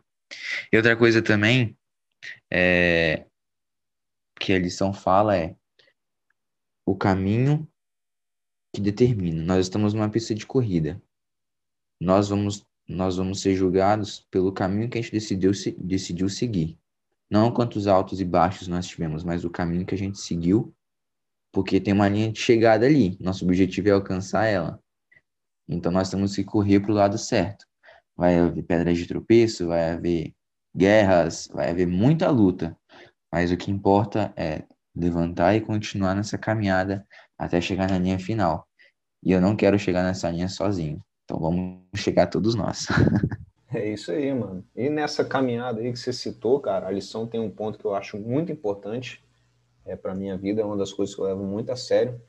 E 0.72 0.78
outra 0.78 0.96
coisa 0.96 1.22
também 1.22 1.76
é, 2.52 3.26
que 4.40 4.54
a 4.54 4.60
lição 4.60 4.94
fala 4.94 5.38
é 5.38 5.56
o 6.86 6.96
caminho 6.96 7.68
que 8.74 8.82
determina. 8.82 9.42
Nós 9.44 9.66
estamos 9.66 9.94
numa 9.94 10.10
pista 10.10 10.36
de 10.36 10.46
corrida. 10.46 11.02
Nós 12.00 12.30
vamos 12.30 12.66
nós 12.88 13.18
vamos 13.18 13.42
ser 13.42 13.56
julgados 13.56 14.28
pelo 14.30 14.54
caminho 14.54 14.88
que 14.88 14.98
a 14.98 15.02
gente 15.02 15.12
decidiu, 15.12 15.52
decidiu 15.78 16.30
seguir. 16.30 16.78
Não 17.30 17.52
quantos 17.52 17.88
altos 17.88 18.22
e 18.22 18.26
baixos 18.26 18.68
nós 18.68 18.86
tivemos, 18.86 19.24
mas 19.24 19.44
o 19.44 19.50
caminho 19.50 19.86
que 19.86 19.96
a 19.96 19.98
gente 19.98 20.20
seguiu, 20.20 20.72
porque 21.52 21.82
tem 21.82 21.94
uma 21.94 22.08
linha 22.08 22.32
de 22.32 22.40
chegada 22.40 22.86
ali. 22.86 23.18
Nosso 23.20 23.44
objetivo 23.44 23.90
é 23.90 23.92
alcançar 23.92 24.46
ela. 24.46 24.80
Então 25.68 25.92
nós 25.92 26.12
temos 26.12 26.36
que 26.36 26.44
correr 26.44 26.80
para 26.80 26.92
o 26.92 26.96
lado 26.96 27.18
certo. 27.18 27.66
Vai 28.16 28.38
haver 28.38 28.64
pedras 28.64 28.98
de 28.98 29.08
tropeço, 29.08 29.68
vai 29.68 29.94
haver 29.94 30.36
guerras, 30.76 31.50
vai 31.52 31.72
haver 31.72 31.88
muita 31.88 32.30
luta. 32.30 32.78
Mas 33.36 33.52
o 33.52 33.58
que 33.58 33.70
importa 33.70 34.32
é 34.38 34.64
levantar 34.96 35.58
e 35.58 35.60
continuar 35.60 36.16
nessa 36.16 36.38
caminhada 36.38 37.06
até 37.38 37.60
chegar 37.60 37.90
na 37.90 38.00
linha 38.00 38.18
final. 38.18 38.66
E 39.22 39.34
eu 39.34 39.42
não 39.42 39.58
quero 39.58 39.78
chegar 39.78 40.04
nessa 40.04 40.30
linha 40.32 40.48
sozinho. 40.48 41.02
Então 41.26 41.38
vamos 41.38 41.82
chegar 41.96 42.28
todos 42.28 42.56
nós. 42.56 42.88
É 43.74 43.90
isso 43.90 44.10
aí, 44.10 44.34
mano. 44.34 44.64
E 44.74 44.90
nessa 44.90 45.26
caminhada 45.26 45.82
aí 45.82 45.92
que 45.92 46.00
você 46.00 46.14
citou, 46.14 46.62
cara, 46.62 46.88
a 46.88 46.92
lição 46.92 47.28
tem 47.28 47.42
um 47.42 47.50
ponto 47.50 47.78
que 47.78 47.84
eu 47.84 47.94
acho 47.94 48.18
muito 48.18 48.50
importante 48.50 49.22
é, 49.86 49.98
para 49.98 50.16
minha 50.16 50.38
vida, 50.38 50.62
é 50.62 50.66
uma 50.66 50.78
das 50.78 50.94
coisas 50.94 51.14
que 51.14 51.20
eu 51.20 51.26
levo 51.26 51.44
muito 51.44 51.72
a 51.74 51.76
sério, 51.76 52.22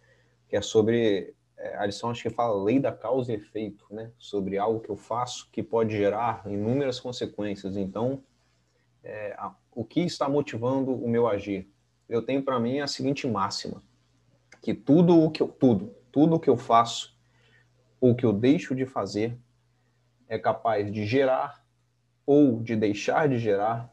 que 0.48 0.56
é 0.56 0.60
sobre 0.60 1.34
é, 1.56 1.76
a 1.76 1.86
lição 1.86 2.10
acho 2.10 2.22
que 2.24 2.30
fala 2.30 2.64
lei 2.64 2.80
da 2.80 2.90
causa 2.90 3.30
e 3.30 3.36
efeito, 3.36 3.86
né? 3.92 4.10
Sobre 4.18 4.58
algo 4.58 4.80
que 4.80 4.90
eu 4.90 4.96
faço 4.96 5.48
que 5.52 5.62
pode 5.62 5.96
gerar 5.96 6.42
inúmeras 6.46 6.98
consequências. 6.98 7.76
Então, 7.76 8.24
é, 9.06 9.36
o 9.72 9.84
que 9.84 10.00
está 10.00 10.28
motivando 10.28 10.92
o 10.92 11.08
meu 11.08 11.28
agir? 11.28 11.70
Eu 12.08 12.22
tenho 12.22 12.42
para 12.42 12.58
mim 12.58 12.80
a 12.80 12.86
seguinte 12.86 13.26
máxima: 13.26 13.82
que 14.60 14.74
tudo 14.74 15.18
o 15.18 15.30
que 15.30 15.42
eu, 15.42 15.48
tudo, 15.48 15.94
tudo 16.10 16.36
o 16.36 16.40
que 16.40 16.50
eu 16.50 16.56
faço 16.56 17.16
ou 18.00 18.14
que 18.14 18.26
eu 18.26 18.32
deixo 18.32 18.74
de 18.74 18.84
fazer 18.84 19.38
é 20.28 20.38
capaz 20.38 20.90
de 20.90 21.06
gerar 21.06 21.64
ou 22.24 22.60
de 22.60 22.74
deixar 22.74 23.28
de 23.28 23.38
gerar 23.38 23.92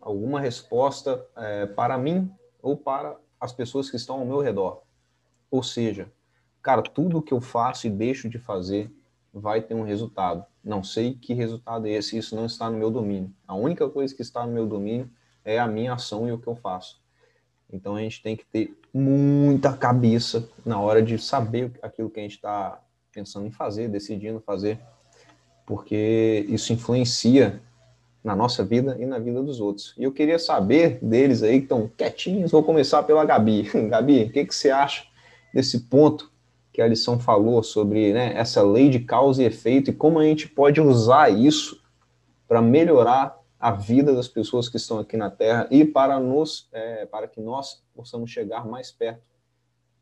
alguma 0.00 0.40
resposta 0.40 1.24
é, 1.36 1.66
para 1.66 1.98
mim 1.98 2.34
ou 2.62 2.76
para 2.76 3.16
as 3.38 3.52
pessoas 3.52 3.90
que 3.90 3.96
estão 3.96 4.20
ao 4.20 4.26
meu 4.26 4.40
redor. 4.40 4.82
Ou 5.50 5.62
seja, 5.62 6.10
cara, 6.62 6.80
tudo 6.80 7.20
que 7.20 7.34
eu 7.34 7.40
faço 7.40 7.86
e 7.86 7.90
deixo 7.90 8.28
de 8.28 8.38
fazer 8.38 8.90
vai 9.32 9.62
ter 9.62 9.74
um 9.74 9.82
resultado. 9.82 10.44
Não 10.62 10.84
sei 10.84 11.14
que 11.14 11.32
resultado 11.32 11.86
é 11.86 11.90
esse, 11.90 12.18
isso 12.18 12.36
não 12.36 12.46
está 12.46 12.70
no 12.70 12.76
meu 12.76 12.90
domínio. 12.90 13.32
A 13.46 13.54
única 13.54 13.88
coisa 13.88 14.14
que 14.14 14.22
está 14.22 14.46
no 14.46 14.52
meu 14.52 14.66
domínio 14.66 15.10
é 15.44 15.58
a 15.58 15.66
minha 15.66 15.94
ação 15.94 16.28
e 16.28 16.32
o 16.32 16.38
que 16.38 16.46
eu 16.46 16.54
faço. 16.54 17.00
Então 17.72 17.96
a 17.96 18.00
gente 18.00 18.22
tem 18.22 18.36
que 18.36 18.44
ter 18.44 18.76
muita 18.92 19.74
cabeça 19.74 20.48
na 20.64 20.78
hora 20.78 21.02
de 21.02 21.18
saber 21.18 21.72
aquilo 21.80 22.10
que 22.10 22.20
a 22.20 22.22
gente 22.22 22.36
está 22.36 22.78
pensando 23.10 23.46
em 23.46 23.50
fazer, 23.50 23.88
decidindo 23.88 24.40
fazer, 24.40 24.78
porque 25.66 26.44
isso 26.48 26.72
influencia 26.72 27.60
na 28.22 28.36
nossa 28.36 28.64
vida 28.64 28.96
e 29.00 29.06
na 29.06 29.18
vida 29.18 29.42
dos 29.42 29.60
outros. 29.60 29.94
E 29.98 30.04
eu 30.04 30.12
queria 30.12 30.38
saber 30.38 30.98
deles 31.02 31.42
aí 31.42 31.58
que 31.58 31.64
estão 31.64 31.90
quietinhos. 31.96 32.52
Vou 32.52 32.62
começar 32.62 33.02
pela 33.02 33.24
Gabi. 33.24 33.62
Gabi, 33.88 34.24
o 34.24 34.32
que, 34.32 34.44
que 34.44 34.54
você 34.54 34.70
acha 34.70 35.04
desse 35.52 35.80
ponto 35.80 36.31
que 36.72 36.80
a 36.80 36.86
lição 36.86 37.18
falou 37.18 37.62
sobre 37.62 38.12
né, 38.12 38.32
essa 38.34 38.62
lei 38.62 38.88
de 38.88 39.00
causa 39.00 39.42
e 39.42 39.46
efeito 39.46 39.90
e 39.90 39.94
como 39.94 40.18
a 40.18 40.24
gente 40.24 40.48
pode 40.48 40.80
usar 40.80 41.30
isso 41.30 41.82
para 42.48 42.62
melhorar 42.62 43.38
a 43.58 43.70
vida 43.70 44.14
das 44.14 44.26
pessoas 44.26 44.68
que 44.68 44.76
estão 44.76 44.98
aqui 44.98 45.16
na 45.16 45.30
Terra 45.30 45.68
e 45.70 45.84
para 45.84 46.18
nos 46.18 46.68
é, 46.72 47.06
para 47.06 47.28
que 47.28 47.40
nós 47.40 47.84
possamos 47.94 48.30
chegar 48.30 48.66
mais 48.66 48.90
perto 48.90 49.22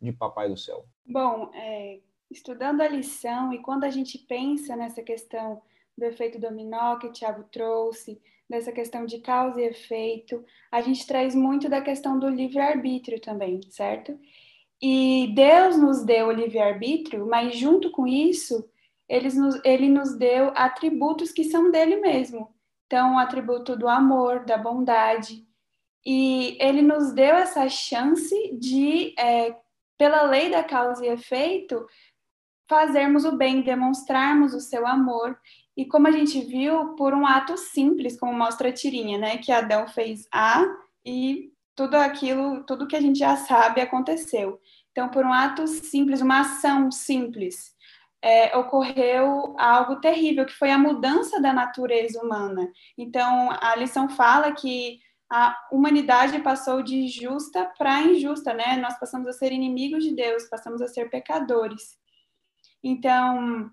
de 0.00 0.12
Papai 0.12 0.48
do 0.48 0.56
Céu. 0.56 0.86
Bom, 1.04 1.50
é, 1.54 1.98
estudando 2.30 2.80
a 2.80 2.88
lição 2.88 3.52
e 3.52 3.58
quando 3.58 3.84
a 3.84 3.90
gente 3.90 4.16
pensa 4.16 4.76
nessa 4.76 5.02
questão 5.02 5.60
do 5.98 6.04
efeito 6.04 6.40
dominó 6.40 6.96
que 6.96 7.08
o 7.08 7.12
Tiago 7.12 7.44
trouxe, 7.52 8.20
dessa 8.50 8.72
questão 8.72 9.06
de 9.06 9.20
causa 9.20 9.60
e 9.60 9.66
efeito, 9.66 10.44
a 10.72 10.80
gente 10.80 11.06
traz 11.06 11.36
muito 11.36 11.68
da 11.68 11.80
questão 11.80 12.18
do 12.18 12.28
livre-arbítrio 12.28 13.20
também, 13.20 13.60
certo? 13.70 14.18
E 14.82 15.32
Deus 15.34 15.76
nos 15.76 16.04
deu 16.04 16.28
o 16.28 16.32
livre-arbítrio, 16.32 17.26
mas 17.26 17.56
junto 17.56 17.90
com 17.90 18.06
isso, 18.06 18.68
ele 19.08 19.28
nos, 19.28 19.60
ele 19.64 19.88
nos 19.88 20.16
deu 20.16 20.52
atributos 20.54 21.30
que 21.30 21.44
são 21.44 21.70
dele 21.70 21.96
mesmo. 21.96 22.54
Então, 22.86 23.14
o 23.14 23.18
atributo 23.18 23.76
do 23.76 23.88
amor, 23.88 24.44
da 24.44 24.56
bondade. 24.56 25.46
E 26.04 26.56
ele 26.60 26.80
nos 26.80 27.12
deu 27.12 27.34
essa 27.34 27.68
chance 27.68 28.34
de, 28.58 29.14
é, 29.18 29.54
pela 29.98 30.22
lei 30.22 30.50
da 30.50 30.64
causa 30.64 31.04
e 31.04 31.08
efeito, 31.08 31.86
fazermos 32.68 33.24
o 33.24 33.36
bem, 33.36 33.62
demonstrarmos 33.62 34.54
o 34.54 34.60
seu 34.60 34.86
amor. 34.86 35.38
E 35.76 35.84
como 35.84 36.08
a 36.08 36.10
gente 36.10 36.40
viu, 36.40 36.94
por 36.94 37.12
um 37.12 37.26
ato 37.26 37.56
simples, 37.58 38.18
como 38.18 38.32
mostra 38.32 38.70
a 38.70 38.72
tirinha, 38.72 39.18
né? 39.18 39.36
Que 39.38 39.52
Adão 39.52 39.86
fez 39.88 40.26
A 40.32 40.64
e 41.04 41.52
tudo 41.74 41.96
aquilo, 41.96 42.64
tudo 42.64 42.86
que 42.86 42.96
a 42.96 43.00
gente 43.00 43.18
já 43.18 43.36
sabe 43.36 43.80
aconteceu. 43.80 44.60
Então, 44.90 45.08
por 45.08 45.24
um 45.24 45.32
ato 45.32 45.66
simples, 45.66 46.20
uma 46.20 46.40
ação 46.40 46.90
simples, 46.90 47.74
é, 48.22 48.56
ocorreu 48.56 49.54
algo 49.58 49.96
terrível, 49.96 50.44
que 50.44 50.52
foi 50.52 50.70
a 50.70 50.78
mudança 50.78 51.40
da 51.40 51.52
natureza 51.52 52.20
humana. 52.22 52.70
Então, 52.98 53.50
a 53.60 53.74
lição 53.76 54.08
fala 54.08 54.52
que 54.52 54.98
a 55.30 55.56
humanidade 55.70 56.40
passou 56.40 56.82
de 56.82 57.06
justa 57.08 57.72
para 57.78 58.02
injusta, 58.02 58.52
né? 58.52 58.76
Nós 58.76 58.98
passamos 58.98 59.28
a 59.28 59.32
ser 59.32 59.52
inimigos 59.52 60.02
de 60.02 60.14
Deus, 60.14 60.48
passamos 60.48 60.82
a 60.82 60.88
ser 60.88 61.08
pecadores. 61.08 61.96
Então, 62.82 63.70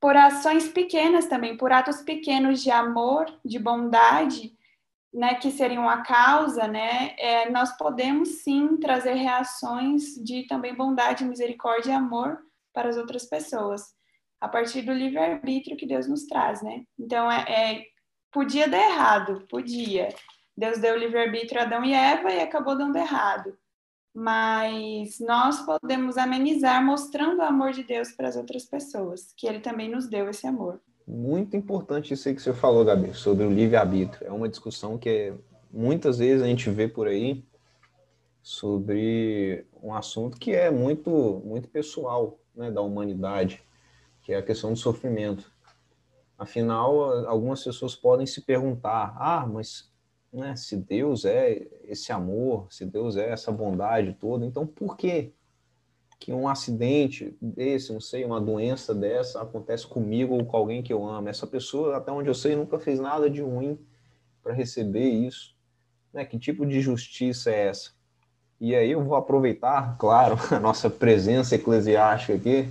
por 0.00 0.16
ações 0.16 0.68
pequenas 0.68 1.26
também, 1.26 1.56
por 1.56 1.72
atos 1.72 2.02
pequenos 2.02 2.62
de 2.62 2.70
amor, 2.70 3.26
de 3.44 3.58
bondade, 3.58 4.52
né, 5.12 5.34
que 5.34 5.50
seriam 5.50 5.88
a 5.88 6.02
causa, 6.02 6.68
né, 6.68 7.14
é, 7.18 7.50
nós 7.50 7.76
podemos 7.76 8.42
sim 8.42 8.76
trazer 8.76 9.14
reações 9.14 10.14
de 10.22 10.46
também 10.46 10.74
bondade, 10.74 11.24
misericórdia 11.24 11.92
e 11.92 11.94
amor 11.94 12.38
para 12.72 12.88
as 12.88 12.96
outras 12.96 13.24
pessoas, 13.24 13.82
a 14.40 14.48
partir 14.48 14.82
do 14.82 14.92
livre-arbítrio 14.92 15.76
que 15.76 15.86
Deus 15.86 16.06
nos 16.06 16.26
traz, 16.26 16.62
né? 16.62 16.84
Então, 16.98 17.30
é, 17.30 17.44
é 17.48 17.84
podia 18.30 18.68
dar 18.68 18.78
errado, 18.78 19.46
podia. 19.48 20.08
Deus 20.56 20.78
deu 20.78 20.96
livre-arbítrio 20.96 21.60
a 21.60 21.64
Adão 21.64 21.84
e 21.84 21.92
Eva 21.92 22.30
e 22.30 22.40
acabou 22.40 22.76
dando 22.76 22.96
errado 22.96 23.56
mas 24.20 25.20
nós 25.20 25.64
podemos 25.64 26.18
amenizar 26.18 26.84
mostrando 26.84 27.38
o 27.38 27.44
amor 27.44 27.70
de 27.70 27.84
Deus 27.84 28.10
para 28.10 28.26
as 28.26 28.34
outras 28.34 28.64
pessoas, 28.64 29.32
que 29.36 29.46
Ele 29.46 29.60
também 29.60 29.88
nos 29.88 30.08
deu 30.08 30.28
esse 30.28 30.44
amor. 30.44 30.80
Muito 31.10 31.56
importante 31.56 32.12
isso 32.12 32.28
aí 32.28 32.34
que 32.34 32.42
você 32.42 32.52
falou, 32.52 32.84
Gabi, 32.84 33.14
sobre 33.14 33.44
o 33.44 33.50
livre-arbítrio. 33.50 34.26
É 34.26 34.30
uma 34.30 34.48
discussão 34.48 34.98
que 34.98 35.32
muitas 35.70 36.18
vezes 36.18 36.42
a 36.42 36.46
gente 36.46 36.68
vê 36.68 36.86
por 36.86 37.08
aí 37.08 37.42
sobre 38.42 39.66
um 39.82 39.94
assunto 39.94 40.38
que 40.38 40.52
é 40.52 40.70
muito, 40.70 41.42
muito 41.44 41.66
pessoal 41.68 42.38
né, 42.54 42.70
da 42.70 42.82
humanidade, 42.82 43.62
que 44.22 44.34
é 44.34 44.36
a 44.36 44.42
questão 44.42 44.72
do 44.72 44.78
sofrimento. 44.78 45.50
Afinal, 46.36 47.26
algumas 47.26 47.64
pessoas 47.64 47.96
podem 47.96 48.26
se 48.26 48.42
perguntar: 48.42 49.16
ah, 49.18 49.46
mas 49.46 49.90
né? 50.32 50.54
Se 50.56 50.76
Deus 50.76 51.24
é 51.24 51.66
esse 51.84 52.12
amor, 52.12 52.66
se 52.70 52.84
Deus 52.84 53.16
é 53.16 53.30
essa 53.30 53.50
bondade 53.50 54.16
toda, 54.20 54.44
então 54.44 54.66
por 54.66 54.96
que 54.96 55.32
que 56.18 56.32
um 56.32 56.48
acidente 56.48 57.36
desse, 57.40 57.92
não 57.92 58.00
sei, 58.00 58.24
uma 58.24 58.40
doença 58.40 58.94
dessa 58.94 59.40
acontece 59.40 59.86
comigo 59.86 60.34
ou 60.34 60.44
com 60.44 60.56
alguém 60.56 60.82
que 60.82 60.92
eu 60.92 61.06
amo? 61.06 61.28
Essa 61.28 61.46
pessoa, 61.46 61.96
até 61.96 62.10
onde 62.10 62.28
eu 62.28 62.34
sei, 62.34 62.56
nunca 62.56 62.78
fez 62.78 62.98
nada 62.98 63.30
de 63.30 63.40
ruim 63.40 63.78
para 64.42 64.52
receber 64.52 65.08
isso. 65.08 65.54
Né? 66.12 66.24
Que 66.24 66.38
tipo 66.38 66.66
de 66.66 66.80
justiça 66.80 67.50
é 67.50 67.68
essa? 67.68 67.90
E 68.60 68.74
aí 68.74 68.90
eu 68.90 69.04
vou 69.04 69.14
aproveitar, 69.14 69.96
claro, 69.98 70.36
a 70.50 70.58
nossa 70.58 70.90
presença 70.90 71.54
eclesiástica 71.54 72.34
aqui, 72.34 72.68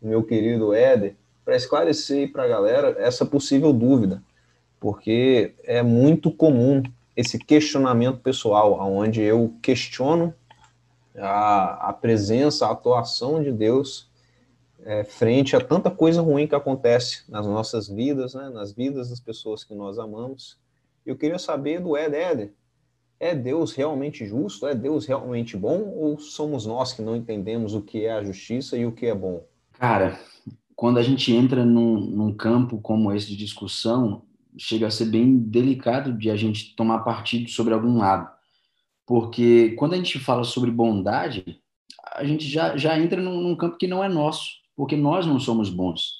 meu 0.00 0.22
querido 0.22 0.74
Éder, 0.74 1.16
para 1.44 1.56
esclarecer 1.56 2.30
para 2.30 2.44
a 2.44 2.48
galera 2.48 2.94
essa 2.98 3.24
possível 3.24 3.72
dúvida, 3.72 4.22
porque 4.78 5.54
é 5.64 5.82
muito 5.82 6.30
comum 6.30 6.82
esse 7.16 7.38
questionamento 7.38 8.18
pessoal, 8.18 8.78
onde 8.80 9.20
eu 9.22 9.54
questiono 9.62 10.34
a, 11.16 11.88
a 11.88 11.92
presença, 11.92 12.66
a 12.66 12.72
atuação 12.72 13.42
de 13.42 13.52
Deus 13.52 14.10
é, 14.84 15.04
frente 15.04 15.54
a 15.54 15.60
tanta 15.60 15.90
coisa 15.90 16.22
ruim 16.22 16.46
que 16.46 16.54
acontece 16.54 17.24
nas 17.28 17.46
nossas 17.46 17.88
vidas, 17.88 18.34
né, 18.34 18.48
nas 18.48 18.72
vidas 18.72 19.10
das 19.10 19.20
pessoas 19.20 19.64
que 19.64 19.74
nós 19.74 19.98
amamos. 19.98 20.58
Eu 21.04 21.16
queria 21.16 21.38
saber 21.38 21.80
do 21.80 21.96
Ed 21.96 22.14
Eder, 22.14 22.52
é 23.20 23.34
Deus 23.34 23.74
realmente 23.74 24.26
justo? 24.26 24.66
É 24.66 24.74
Deus 24.74 25.04
realmente 25.04 25.54
bom? 25.54 25.92
Ou 25.94 26.18
somos 26.18 26.64
nós 26.64 26.94
que 26.94 27.02
não 27.02 27.14
entendemos 27.14 27.74
o 27.74 27.82
que 27.82 28.06
é 28.06 28.12
a 28.12 28.24
justiça 28.24 28.78
e 28.78 28.86
o 28.86 28.92
que 28.92 29.06
é 29.06 29.14
bom? 29.14 29.44
Cara, 29.74 30.18
quando 30.74 30.98
a 30.98 31.02
gente 31.02 31.30
entra 31.30 31.62
num, 31.62 32.00
num 32.00 32.34
campo 32.34 32.78
como 32.78 33.12
esse 33.12 33.28
de 33.28 33.36
discussão, 33.36 34.22
chega 34.56 34.86
a 34.86 34.90
ser 34.90 35.04
bem 35.06 35.36
delicado 35.36 36.14
de 36.14 36.30
a 36.30 36.36
gente 36.36 36.74
tomar 36.74 37.00
partido 37.00 37.50
sobre 37.50 37.74
algum 37.74 37.98
lado. 37.98 38.30
Porque 39.10 39.70
quando 39.70 39.94
a 39.94 39.96
gente 39.96 40.20
fala 40.20 40.44
sobre 40.44 40.70
bondade, 40.70 41.60
a 42.14 42.22
gente 42.22 42.46
já, 42.46 42.76
já 42.76 42.96
entra 42.96 43.20
num, 43.20 43.40
num 43.40 43.56
campo 43.56 43.76
que 43.76 43.88
não 43.88 44.04
é 44.04 44.08
nosso, 44.08 44.50
porque 44.76 44.96
nós 44.96 45.26
não 45.26 45.40
somos 45.40 45.68
bons. 45.68 46.12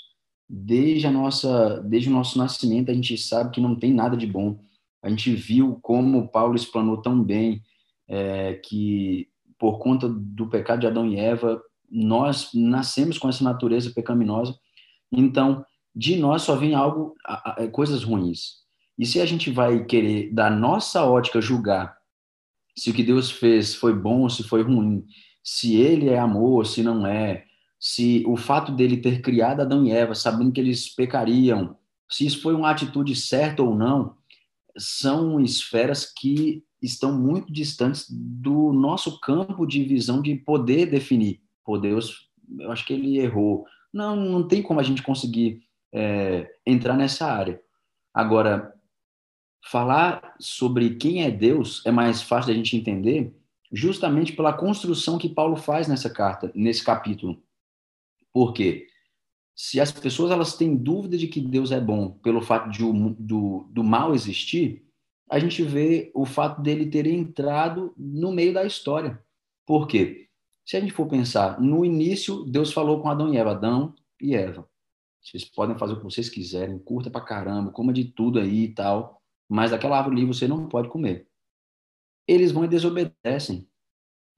Desde, 0.49 1.07
a 1.07 1.11
nossa, 1.13 1.81
desde 1.83 2.09
o 2.09 2.13
nosso 2.13 2.37
nascimento, 2.37 2.91
a 2.91 2.95
gente 2.95 3.17
sabe 3.17 3.53
que 3.53 3.61
não 3.61 3.77
tem 3.77 3.95
nada 3.95 4.17
de 4.17 4.27
bom. 4.27 4.59
A 5.05 5.09
gente 5.09 5.33
viu 5.33 5.79
como 5.81 6.27
Paulo 6.33 6.57
explanou 6.57 7.01
tão 7.01 7.23
bem 7.23 7.63
é, 8.09 8.55
que, 8.55 9.29
por 9.57 9.79
conta 9.79 10.09
do 10.09 10.49
pecado 10.49 10.81
de 10.81 10.89
Adão 10.89 11.07
e 11.07 11.17
Eva, 11.17 11.63
nós 11.89 12.51
nascemos 12.53 13.19
com 13.19 13.29
essa 13.29 13.45
natureza 13.45 13.93
pecaminosa. 13.95 14.59
Então, 15.13 15.65
de 15.95 16.17
nós 16.17 16.43
só 16.43 16.57
vem 16.57 16.75
algo, 16.75 17.15
coisas 17.71 18.03
ruins. 18.03 18.65
E 18.99 19.07
se 19.07 19.21
a 19.21 19.27
gente 19.27 19.49
vai 19.49 19.85
querer, 19.85 20.35
da 20.35 20.51
nossa 20.51 21.05
ótica, 21.05 21.41
julgar 21.41 22.00
se 22.81 22.89
o 22.89 22.95
que 22.95 23.03
Deus 23.03 23.31
fez 23.31 23.75
foi 23.75 23.93
bom 23.93 24.23
ou 24.23 24.31
se 24.31 24.43
foi 24.43 24.63
ruim, 24.63 25.05
se 25.45 25.77
ele 25.77 26.09
é 26.09 26.19
amor, 26.19 26.67
se 26.67 26.83
não 26.83 27.07
é, 27.07 27.45
se 27.79 28.25
o 28.27 28.39
fato 28.39 28.73
dele 28.73 28.97
ter 28.97 29.21
criado 29.21 29.61
Adão 29.61 29.85
e 29.85 29.91
Eva, 29.91 30.15
sabendo 30.15 30.51
que 30.51 30.59
eles 30.59 30.89
pecariam, 30.89 31.77
se 32.09 32.25
isso 32.25 32.41
foi 32.41 32.55
uma 32.55 32.71
atitude 32.71 33.15
certa 33.15 33.63
ou 33.63 33.77
não, 33.77 34.17
são 34.79 35.39
esferas 35.43 36.11
que 36.11 36.65
estão 36.81 37.13
muito 37.13 37.53
distantes 37.53 38.07
do 38.09 38.73
nosso 38.73 39.21
campo 39.21 39.67
de 39.67 39.85
visão 39.85 40.23
de 40.23 40.35
poder 40.37 40.87
definir. 40.87 41.43
Pô, 41.63 41.77
Deus, 41.77 42.31
eu 42.59 42.73
acho 42.73 42.87
que 42.87 42.95
ele 42.95 43.19
errou. 43.19 43.67
Não, 43.93 44.17
não 44.17 44.49
tem 44.49 44.63
como 44.63 44.81
a 44.81 44.83
gente 44.83 45.03
conseguir 45.03 45.61
é, 45.93 46.51
entrar 46.65 46.97
nessa 46.97 47.31
área. 47.31 47.61
Agora, 48.15 48.73
falar 49.63 50.35
sobre 50.39 50.97
quem 50.97 51.23
é 51.23 51.31
Deus 51.31 51.85
é 51.85 51.91
mais 51.91 52.23
fácil 52.23 52.53
da 52.53 52.57
gente 52.57 52.77
entender 52.77 53.35
justamente 53.73 54.33
pela 54.33 54.53
construção 54.53 55.19
que 55.19 55.29
Paulo 55.29 55.57
faz 55.57 55.87
nessa 55.87 56.11
carta, 56.11 56.51
nesse 56.55 56.85
capítulo. 56.85 57.43
Por 58.33 58.53
quê? 58.53 58.87
Se 59.55 59.81
as 59.81 59.93
pessoas 59.93 60.31
elas 60.31 60.57
têm 60.57 60.77
dúvida 60.77 61.17
de 61.19 61.29
que 61.29 61.41
Deus 61.41 61.71
é 61.71 61.81
bom 61.81 62.11
pelo 62.11 62.41
fato 62.41 62.71
de 62.71 62.83
o, 62.83 63.15
do, 63.19 63.69
do 63.71 63.85
mal 63.85 64.15
existir, 64.15 64.85
a 65.31 65.39
gente 65.39 65.63
vê 65.63 66.11
o 66.15 66.25
fato 66.25 66.61
dele 66.61 66.87
ter 66.87 67.07
entrado 67.07 67.95
no 67.97 68.33
meio 68.33 68.53
da 68.53 68.65
história. 68.65 69.23
Por 69.67 69.87
quê? 69.87 70.29
Se 70.65 70.77
a 70.77 70.81
gente 70.81 70.93
for 70.93 71.07
pensar, 71.07 71.61
no 71.61 71.85
início, 71.85 72.45
Deus 72.45 72.73
falou 72.73 73.01
com 73.01 73.09
Adão 73.09 73.33
e 73.33 73.37
Eva, 73.37 73.53
Adão 73.53 73.95
e 74.21 74.35
Eva. 74.35 74.69
vocês 75.23 75.45
podem 75.45 75.79
fazer 75.79 75.93
o 75.93 75.97
que 75.99 76.05
vocês 76.05 76.29
quiserem, 76.29 76.79
curta 76.79 77.11
pra 77.11 77.21
caramba, 77.21 77.71
coma 77.71 77.93
de 77.93 78.05
tudo 78.05 78.39
aí 78.39 78.65
e 78.65 78.75
tal, 78.75 79.20
mas 79.51 79.73
daquela 79.73 79.99
árvore 79.99 80.19
ali 80.19 80.25
você 80.25 80.47
não 80.47 80.69
pode 80.69 80.89
comer. 80.89 81.27
Eles 82.27 82.53
vão 82.53 82.65
e 82.65 82.69
desobedecem. 82.69 83.69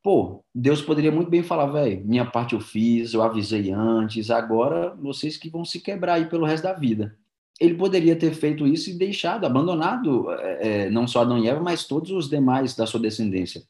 Pô, 0.03 0.42
Deus 0.55 0.81
poderia 0.81 1.12
muito 1.12 1.31
bem 1.31 1.42
falar, 1.42 1.66
velho, 1.66 2.03
minha 2.07 2.25
parte 2.25 2.55
eu 2.55 2.61
fiz, 2.61 3.12
eu 3.12 3.22
avisei 3.22 3.70
antes, 3.70 4.31
agora 4.31 4.94
vocês 4.96 5.37
que 5.37 5.51
vão 5.51 5.66
se 5.66 5.81
quebrar 5.81 6.14
aí 6.14 6.29
pelo 6.29 6.46
resto 6.46 6.64
da 6.64 6.72
vida. 6.72 7.16
Ele 7.61 7.75
poderia 7.75 8.16
ter 8.16 8.33
feito 8.33 8.66
isso 8.66 8.90
e 8.90 8.94
deixado, 8.94 9.44
abandonado, 9.44 10.31
é, 10.31 10.90
não 10.90 11.07
só 11.07 11.20
Adão 11.20 11.38
e 11.38 11.46
Eva, 11.46 11.61
mas 11.61 11.87
todos 11.87 12.11
os 12.11 12.29
demais 12.29 12.75
da 12.75 12.87
sua 12.87 12.98
descendência. 12.98 13.62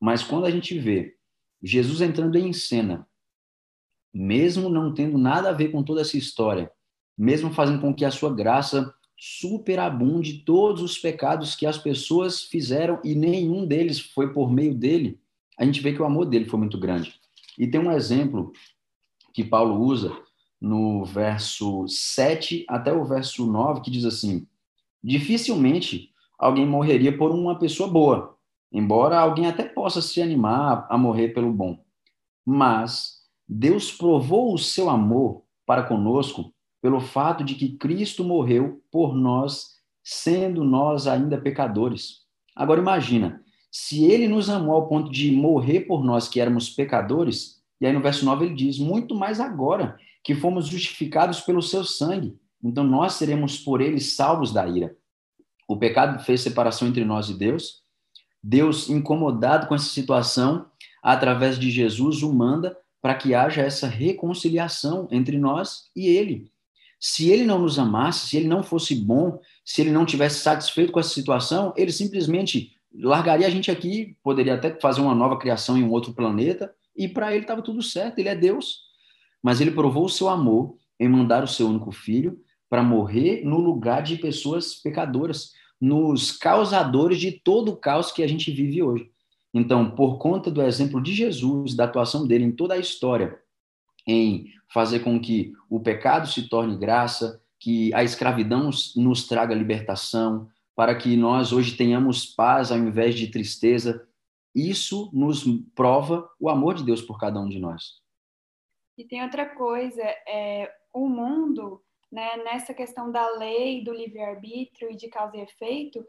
Mas 0.00 0.24
quando 0.24 0.46
a 0.46 0.50
gente 0.50 0.76
vê 0.78 1.14
Jesus 1.62 2.00
entrando 2.00 2.36
em 2.36 2.52
cena, 2.52 3.06
mesmo 4.12 4.68
não 4.68 4.92
tendo 4.92 5.18
nada 5.18 5.50
a 5.50 5.52
ver 5.52 5.68
com 5.68 5.82
toda 5.84 6.00
essa 6.00 6.16
história, 6.16 6.72
mesmo 7.16 7.52
fazendo 7.52 7.80
com 7.80 7.94
que 7.94 8.04
a 8.04 8.10
sua 8.10 8.34
graça 8.34 8.92
superabunde 9.24 10.38
todos 10.38 10.82
os 10.82 10.98
pecados 10.98 11.54
que 11.54 11.64
as 11.64 11.78
pessoas 11.78 12.42
fizeram 12.42 12.98
e 13.04 13.14
nenhum 13.14 13.64
deles 13.64 14.00
foi 14.00 14.32
por 14.32 14.50
meio 14.50 14.74
dele, 14.74 15.20
a 15.56 15.64
gente 15.64 15.80
vê 15.80 15.92
que 15.92 16.02
o 16.02 16.04
amor 16.04 16.26
dele 16.26 16.46
foi 16.46 16.58
muito 16.58 16.76
grande. 16.76 17.14
E 17.56 17.68
tem 17.68 17.80
um 17.80 17.92
exemplo 17.92 18.52
que 19.32 19.44
Paulo 19.44 19.80
usa 19.80 20.12
no 20.60 21.04
verso 21.04 21.86
7 21.86 22.66
até 22.68 22.92
o 22.92 23.04
verso 23.04 23.46
9, 23.46 23.82
que 23.82 23.92
diz 23.92 24.04
assim: 24.04 24.44
Dificilmente 25.00 26.10
alguém 26.36 26.66
morreria 26.66 27.16
por 27.16 27.30
uma 27.30 27.56
pessoa 27.56 27.88
boa, 27.88 28.36
embora 28.72 29.20
alguém 29.20 29.46
até 29.46 29.62
possa 29.62 30.02
se 30.02 30.20
animar 30.20 30.84
a 30.90 30.98
morrer 30.98 31.28
pelo 31.28 31.52
bom. 31.52 31.78
Mas 32.44 33.20
Deus 33.48 33.92
provou 33.92 34.52
o 34.52 34.58
seu 34.58 34.90
amor 34.90 35.44
para 35.64 35.84
conosco 35.84 36.52
pelo 36.82 37.00
fato 37.00 37.44
de 37.44 37.54
que 37.54 37.76
Cristo 37.76 38.24
morreu 38.24 38.82
por 38.90 39.14
nós, 39.14 39.76
sendo 40.02 40.64
nós 40.64 41.06
ainda 41.06 41.40
pecadores. 41.40 42.22
Agora 42.56 42.80
imagina, 42.80 43.40
se 43.70 44.04
ele 44.04 44.26
nos 44.26 44.50
amou 44.50 44.74
ao 44.74 44.88
ponto 44.88 45.10
de 45.10 45.30
morrer 45.30 45.82
por 45.82 46.04
nós 46.04 46.28
que 46.28 46.40
éramos 46.40 46.68
pecadores, 46.68 47.62
e 47.80 47.86
aí 47.86 47.92
no 47.92 48.02
verso 48.02 48.24
9 48.24 48.46
ele 48.46 48.54
diz: 48.54 48.78
muito 48.78 49.14
mais 49.14 49.40
agora 49.40 49.96
que 50.24 50.34
fomos 50.34 50.66
justificados 50.66 51.40
pelo 51.40 51.62
seu 51.62 51.84
sangue, 51.84 52.36
então 52.62 52.84
nós 52.84 53.14
seremos 53.14 53.58
por 53.58 53.80
ele 53.80 54.00
salvos 54.00 54.52
da 54.52 54.66
ira. 54.66 54.94
O 55.66 55.76
pecado 55.76 56.22
fez 56.22 56.42
separação 56.42 56.88
entre 56.88 57.04
nós 57.04 57.30
e 57.30 57.34
Deus. 57.34 57.82
Deus, 58.42 58.90
incomodado 58.90 59.68
com 59.68 59.74
essa 59.74 59.88
situação, 59.88 60.66
através 61.02 61.58
de 61.58 61.70
Jesus, 61.70 62.22
o 62.22 62.32
manda 62.32 62.76
para 63.00 63.14
que 63.14 63.34
haja 63.34 63.62
essa 63.62 63.86
reconciliação 63.86 65.08
entre 65.10 65.38
nós 65.38 65.90
e 65.94 66.08
ele. 66.08 66.51
Se 67.04 67.28
ele 67.30 67.42
não 67.42 67.58
nos 67.58 67.80
amasse, 67.80 68.28
se 68.28 68.36
ele 68.36 68.46
não 68.46 68.62
fosse 68.62 68.94
bom, 68.94 69.40
se 69.64 69.80
ele 69.80 69.90
não 69.90 70.06
tivesse 70.06 70.38
satisfeito 70.38 70.92
com 70.92 71.00
essa 71.00 71.12
situação, 71.12 71.74
ele 71.76 71.90
simplesmente 71.90 72.76
largaria 72.94 73.44
a 73.44 73.50
gente 73.50 73.72
aqui, 73.72 74.16
poderia 74.22 74.54
até 74.54 74.78
fazer 74.78 75.00
uma 75.00 75.12
nova 75.12 75.36
criação 75.36 75.76
em 75.76 75.82
um 75.82 75.90
outro 75.90 76.14
planeta, 76.14 76.72
e 76.96 77.08
para 77.08 77.34
ele 77.34 77.42
estava 77.42 77.60
tudo 77.60 77.82
certo, 77.82 78.20
ele 78.20 78.28
é 78.28 78.36
Deus. 78.36 78.82
Mas 79.42 79.60
ele 79.60 79.72
provou 79.72 80.04
o 80.04 80.08
seu 80.08 80.28
amor 80.28 80.76
em 81.00 81.08
mandar 81.08 81.42
o 81.42 81.48
seu 81.48 81.66
único 81.66 81.90
filho 81.90 82.38
para 82.70 82.84
morrer 82.84 83.42
no 83.44 83.58
lugar 83.58 84.04
de 84.04 84.16
pessoas 84.16 84.76
pecadoras, 84.76 85.50
nos 85.80 86.30
causadores 86.30 87.18
de 87.18 87.32
todo 87.32 87.72
o 87.72 87.76
caos 87.76 88.12
que 88.12 88.22
a 88.22 88.28
gente 88.28 88.52
vive 88.52 88.80
hoje. 88.80 89.10
Então, 89.52 89.90
por 89.90 90.18
conta 90.18 90.52
do 90.52 90.62
exemplo 90.62 91.02
de 91.02 91.12
Jesus, 91.12 91.74
da 91.74 91.82
atuação 91.82 92.28
dele 92.28 92.44
em 92.44 92.52
toda 92.52 92.74
a 92.74 92.78
história, 92.78 93.36
em 94.06 94.46
fazer 94.72 95.00
com 95.00 95.20
que 95.20 95.52
o 95.68 95.80
pecado 95.80 96.26
se 96.26 96.48
torne 96.48 96.78
graça, 96.78 97.42
que 97.60 97.92
a 97.94 98.02
escravidão 98.02 98.70
nos 98.96 99.26
traga 99.26 99.54
libertação, 99.54 100.48
para 100.74 100.94
que 100.94 101.16
nós 101.16 101.52
hoje 101.52 101.76
tenhamos 101.76 102.26
paz 102.26 102.72
ao 102.72 102.78
invés 102.78 103.14
de 103.14 103.30
tristeza. 103.30 104.08
Isso 104.54 105.10
nos 105.12 105.44
prova 105.74 106.28
o 106.40 106.48
amor 106.48 106.74
de 106.74 106.84
Deus 106.84 107.02
por 107.02 107.18
cada 107.18 107.38
um 107.38 107.48
de 107.48 107.58
nós. 107.58 108.00
E 108.96 109.04
tem 109.04 109.22
outra 109.22 109.46
coisa, 109.46 110.02
é, 110.02 110.72
o 110.92 111.08
mundo, 111.08 111.82
né, 112.10 112.36
nessa 112.44 112.74
questão 112.74 113.10
da 113.10 113.36
lei, 113.36 113.84
do 113.84 113.92
livre-arbítrio 113.92 114.90
e 114.90 114.96
de 114.96 115.08
causa 115.08 115.36
e 115.36 115.40
efeito, 115.40 116.04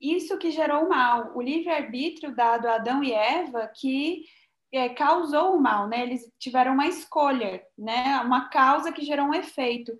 isso 0.00 0.38
que 0.38 0.50
gerou 0.50 0.84
o 0.84 0.88
mal, 0.88 1.32
o 1.34 1.42
livre-arbítrio 1.42 2.34
dado 2.34 2.66
a 2.66 2.76
Adão 2.76 3.02
e 3.02 3.12
Eva, 3.12 3.66
que 3.66 4.24
é, 4.72 4.88
causou 4.90 5.54
o 5.54 5.60
mal, 5.60 5.86
né? 5.86 6.02
Eles 6.02 6.30
tiveram 6.38 6.74
uma 6.74 6.86
escolha, 6.86 7.62
né? 7.76 8.20
Uma 8.24 8.48
causa 8.48 8.92
que 8.92 9.04
gerou 9.04 9.26
um 9.26 9.34
efeito. 9.34 9.92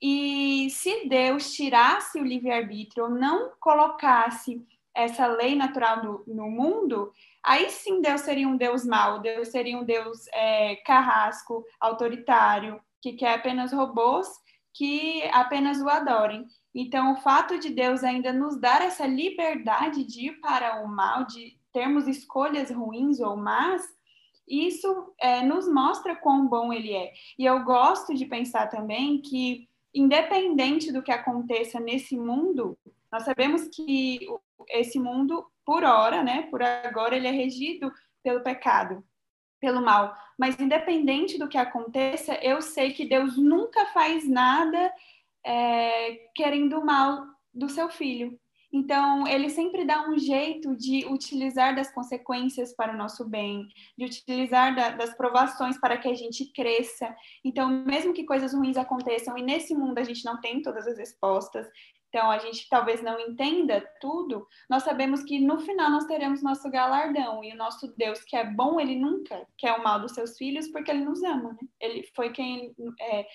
E 0.00 0.68
se 0.70 1.08
Deus 1.08 1.52
tirasse 1.52 2.20
o 2.20 2.24
livre-arbítrio 2.24 3.08
não 3.08 3.52
colocasse 3.60 4.64
essa 4.94 5.26
lei 5.26 5.54
natural 5.54 6.02
no, 6.02 6.24
no, 6.26 6.50
mundo, 6.50 7.12
aí 7.44 7.70
sim 7.70 8.00
Deus 8.00 8.22
seria 8.22 8.48
um 8.48 8.56
Deus 8.56 8.84
mau, 8.84 9.20
Deus 9.20 9.48
seria 9.48 9.78
um 9.78 9.84
Deus 9.84 10.26
é, 10.32 10.76
carrasco, 10.84 11.64
autoritário, 11.80 12.80
que 13.00 13.12
quer 13.12 13.34
apenas 13.34 13.72
robôs 13.72 14.28
que 14.78 15.28
apenas 15.32 15.80
o 15.80 15.88
adorem. 15.88 16.46
Então, 16.72 17.12
o 17.12 17.16
fato 17.16 17.58
de 17.58 17.70
Deus 17.70 18.04
ainda 18.04 18.32
nos 18.32 18.60
dar 18.60 18.80
essa 18.80 19.06
liberdade 19.06 20.04
de 20.04 20.28
ir 20.28 20.40
para 20.40 20.84
o 20.84 20.88
mal, 20.88 21.24
de 21.24 21.58
termos 21.72 22.06
escolhas 22.06 22.70
ruins 22.70 23.18
ou 23.18 23.36
más, 23.36 23.82
isso 24.48 25.12
é, 25.20 25.42
nos 25.42 25.68
mostra 25.68 26.16
quão 26.16 26.46
bom 26.46 26.72
ele 26.72 26.92
é. 26.92 27.12
E 27.38 27.44
eu 27.44 27.64
gosto 27.64 28.14
de 28.14 28.26
pensar 28.26 28.68
também 28.68 29.20
que 29.20 29.68
independente 29.94 30.92
do 30.92 31.02
que 31.02 31.10
aconteça 31.10 31.80
nesse 31.80 32.16
mundo, 32.16 32.78
nós 33.10 33.24
sabemos 33.24 33.68
que 33.68 34.26
esse 34.68 34.98
mundo, 34.98 35.46
por 35.64 35.84
hora, 35.84 36.22
né, 36.22 36.42
por 36.50 36.62
agora, 36.62 37.16
ele 37.16 37.26
é 37.26 37.30
regido 37.30 37.92
pelo 38.22 38.42
pecado, 38.42 39.04
pelo 39.60 39.82
mal. 39.82 40.14
Mas 40.38 40.58
independente 40.60 41.38
do 41.38 41.48
que 41.48 41.58
aconteça, 41.58 42.34
eu 42.42 42.60
sei 42.60 42.92
que 42.92 43.06
Deus 43.06 43.36
nunca 43.36 43.86
faz 43.86 44.28
nada 44.28 44.92
é, 45.44 46.28
querendo 46.34 46.78
o 46.78 46.84
mal 46.84 47.26
do 47.52 47.68
seu 47.68 47.88
filho. 47.88 48.38
Então, 48.72 49.26
ele 49.26 49.48
sempre 49.48 49.84
dá 49.86 50.08
um 50.08 50.18
jeito 50.18 50.76
de 50.76 51.06
utilizar 51.06 51.74
das 51.74 51.90
consequências 51.90 52.74
para 52.74 52.92
o 52.92 52.96
nosso 52.96 53.24
bem, 53.24 53.66
de 53.96 54.04
utilizar 54.04 54.74
da, 54.74 54.90
das 54.90 55.16
provações 55.16 55.78
para 55.80 55.96
que 55.96 56.08
a 56.08 56.14
gente 56.14 56.52
cresça. 56.52 57.14
Então, 57.42 57.68
mesmo 57.86 58.12
que 58.12 58.24
coisas 58.24 58.52
ruins 58.52 58.76
aconteçam 58.76 59.38
e 59.38 59.42
nesse 59.42 59.74
mundo 59.74 59.98
a 59.98 60.04
gente 60.04 60.24
não 60.24 60.38
tem 60.40 60.60
todas 60.60 60.86
as 60.86 60.98
respostas, 60.98 61.66
então 62.08 62.30
a 62.30 62.38
gente 62.38 62.66
talvez 62.70 63.02
não 63.02 63.20
entenda 63.20 63.86
tudo, 64.00 64.46
nós 64.68 64.82
sabemos 64.82 65.22
que 65.22 65.38
no 65.38 65.58
final 65.58 65.90
nós 65.90 66.06
teremos 66.06 66.42
nosso 66.42 66.70
galardão 66.70 67.44
e 67.44 67.52
o 67.52 67.56
nosso 67.56 67.92
Deus, 67.96 68.20
que 68.24 68.36
é 68.36 68.50
bom, 68.50 68.80
ele 68.80 68.96
nunca 68.96 69.46
quer 69.58 69.72
o 69.74 69.82
mal 69.82 70.00
dos 70.00 70.12
seus 70.12 70.36
filhos 70.36 70.68
porque 70.68 70.90
ele 70.90 71.04
nos 71.04 71.22
ama, 71.22 71.52
né? 71.52 71.68
Ele 71.80 72.02
foi 72.16 72.32
quem, 72.32 72.74
é, 73.00 73.26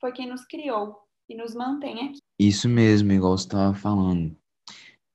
foi 0.00 0.12
quem 0.12 0.28
nos 0.28 0.44
criou 0.46 0.98
e 1.28 1.36
nos 1.36 1.54
mantém 1.54 2.08
aqui. 2.08 2.18
Isso 2.38 2.68
mesmo, 2.68 3.12
igual 3.12 3.36
você 3.36 3.44
estava 3.44 3.74
falando. 3.74 4.34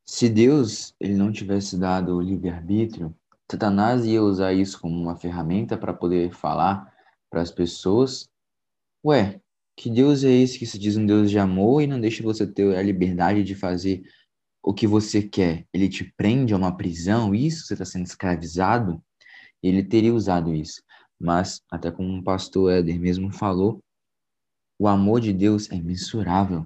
Se 0.10 0.30
Deus 0.30 0.96
ele 1.02 1.15
não 1.15 1.34
tivesse 1.34 1.78
dado 1.78 2.15
o 2.15 2.22
livre-arbítrio, 2.22 3.13
Satanás 3.52 4.06
ia 4.06 4.24
usar 4.24 4.54
isso 4.54 4.80
como 4.80 4.96
uma 4.96 5.17
ferramenta 5.17 5.78
para 5.78 5.93
poder 5.93 6.32
falar 6.32 6.93
para 7.30 7.41
as 7.41 7.52
pessoas: 7.52 8.30
Ué, 9.06 9.41
que 9.76 9.89
Deus 9.89 10.24
é 10.24 10.32
esse 10.32 10.58
que 10.58 10.65
se 10.65 10.80
diz 10.80 10.96
um 10.96 11.06
Deus 11.06 11.30
de 11.30 11.38
amor 11.38 11.82
e 11.82 11.88
não 11.88 12.00
deixa 12.00 12.24
você 12.24 12.48
ter 12.48 12.76
a 12.78 12.82
liberdade 12.82 13.43
de 13.43 13.54
fazer 13.54 14.02
o 14.63 14.74
que 14.74 14.88
você 14.88 15.22
quer? 15.22 15.67
Ele 15.74 15.89
te 15.89 16.06
prende 16.15 16.54
a 16.54 16.58
uma 16.58 16.76
prisão, 16.76 17.36
isso 17.36 17.65
você 17.65 17.74
está 17.74 17.86
sendo 17.86 18.06
escravizado? 18.06 19.04
Ele 19.62 19.84
teria 19.84 20.13
usado 20.13 20.54
isso. 20.54 20.82
Mas, 21.20 21.62
até 21.70 21.91
como 21.91 22.17
o 22.17 22.24
pastor 22.24 22.72
Éder 22.72 23.00
mesmo 23.00 23.32
falou, 23.32 23.84
o 24.80 24.88
amor 24.88 25.20
de 25.20 25.34
Deus 25.34 25.70
é 25.70 25.76
imensurável. 25.76 26.65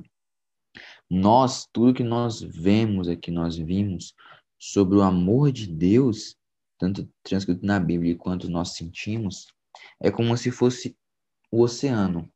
Nós, 1.14 1.68
tudo 1.74 1.94
que 1.94 2.06
nós 2.06 2.42
vemos 2.42 3.10
aqui, 3.10 3.32
nós 3.32 3.58
vimos 3.58 4.16
sobre 4.58 4.96
o 4.96 5.02
amor 5.02 5.52
de 5.52 5.68
Deus, 5.68 6.38
tanto 6.80 7.06
transcrito 7.22 7.66
na 7.66 7.78
Bíblia 7.82 8.16
quanto 8.16 8.50
nós 8.50 8.78
sentimos, 8.78 9.48
é 10.00 10.10
como 10.10 10.38
se 10.38 10.50
fosse 10.52 10.96
o 11.52 11.64
oceano. 11.64 12.32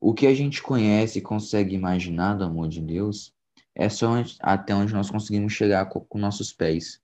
O 0.00 0.14
que 0.14 0.28
a 0.28 0.32
gente 0.32 0.62
conhece 0.62 1.18
e 1.18 1.20
consegue 1.22 1.74
imaginar 1.74 2.34
do 2.34 2.44
amor 2.44 2.68
de 2.68 2.80
Deus 2.80 3.34
é 3.74 3.88
só 3.88 4.12
até 4.38 4.72
onde 4.72 4.94
nós 4.94 5.10
conseguimos 5.10 5.52
chegar 5.52 5.86
com, 5.86 6.06
nossos 6.16 6.52
pés. 6.52 7.02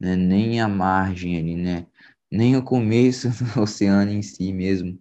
Né? 0.00 0.16
Nem 0.16 0.58
a 0.58 0.68
margem 0.68 1.36
ali, 1.36 1.54
né? 1.54 1.86
Nem 2.32 2.56
o 2.56 2.64
começo 2.64 3.28
do 3.44 3.60
oceano 3.60 4.10
em 4.10 4.22
si 4.22 4.54
mesmo, 4.54 4.98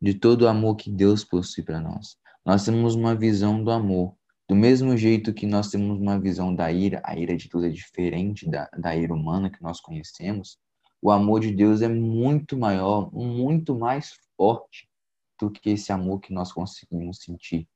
de 0.00 0.14
todo 0.14 0.42
o 0.42 0.48
amor 0.48 0.76
que 0.76 0.88
Deus 0.88 1.24
possui 1.24 1.64
para 1.64 1.80
nós. 1.80 2.16
Nós 2.46 2.64
temos 2.64 2.94
uma 2.94 3.16
visão 3.16 3.64
do 3.64 3.72
amor 3.72 4.19
do 4.50 4.56
mesmo 4.56 4.96
jeito 4.96 5.32
que 5.32 5.46
nós 5.46 5.70
temos 5.70 6.00
uma 6.00 6.18
visão 6.18 6.52
da 6.52 6.72
ira, 6.72 7.00
a 7.04 7.16
ira 7.16 7.36
de 7.36 7.48
Deus 7.48 7.62
é 7.62 7.68
diferente 7.68 8.50
da, 8.50 8.68
da 8.76 8.96
ira 8.96 9.14
humana 9.14 9.48
que 9.48 9.62
nós 9.62 9.80
conhecemos, 9.80 10.58
o 11.00 11.12
amor 11.12 11.38
de 11.38 11.52
Deus 11.52 11.82
é 11.82 11.88
muito 11.88 12.58
maior, 12.58 13.14
muito 13.14 13.78
mais 13.78 14.18
forte. 14.36 14.90
do 15.38 15.52
que 15.52 15.70
esse 15.70 15.92
amor 15.92 16.18
que 16.18 16.32
nós 16.32 16.52
conseguimos 16.52 17.18
sentir. 17.20 17.68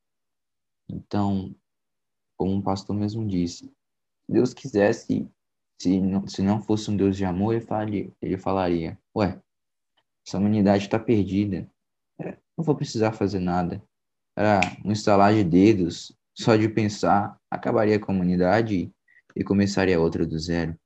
Então, 0.89 1.55
como 2.37 2.59
o 2.59 2.63
pastor 2.63 2.97
mesmo 2.97 3.25
disse, 3.25 3.67
se 3.67 4.33
Deus 4.33 4.53
quisesse, 4.53 5.31
se 5.81 6.01
não, 6.01 6.27
se 6.27 6.43
não 6.43 6.61
fosse 6.61 6.91
um 6.91 6.97
Deus 6.97 7.17
de 7.17 7.25
amor, 7.25 7.55
ele 7.55 7.65
falaria, 7.65 8.13
ele 8.21 8.37
falaria 8.37 8.99
ué, 9.15 9.41
essa 10.27 10.39
humanidade 10.39 10.87
está 10.87 10.99
perdida, 10.99 11.71
é, 12.19 12.37
não 12.59 12.65
vou 12.65 12.75
precisar 12.75 13.13
fazer 13.13 13.39
nada. 13.39 13.81
Era 14.37 14.59
um 14.85 14.91
instalar 14.91 15.33
de 15.33 15.45
dedos, 15.45 16.13
só 16.37 16.57
de 16.57 16.68
pensar, 16.68 17.38
acabaria 17.51 17.99
a 18.01 18.12
humanidade 18.12 18.92
e 19.37 19.44
começaria 19.44 20.01
outra 20.01 20.27
do 20.27 20.38
zero. 20.38 20.79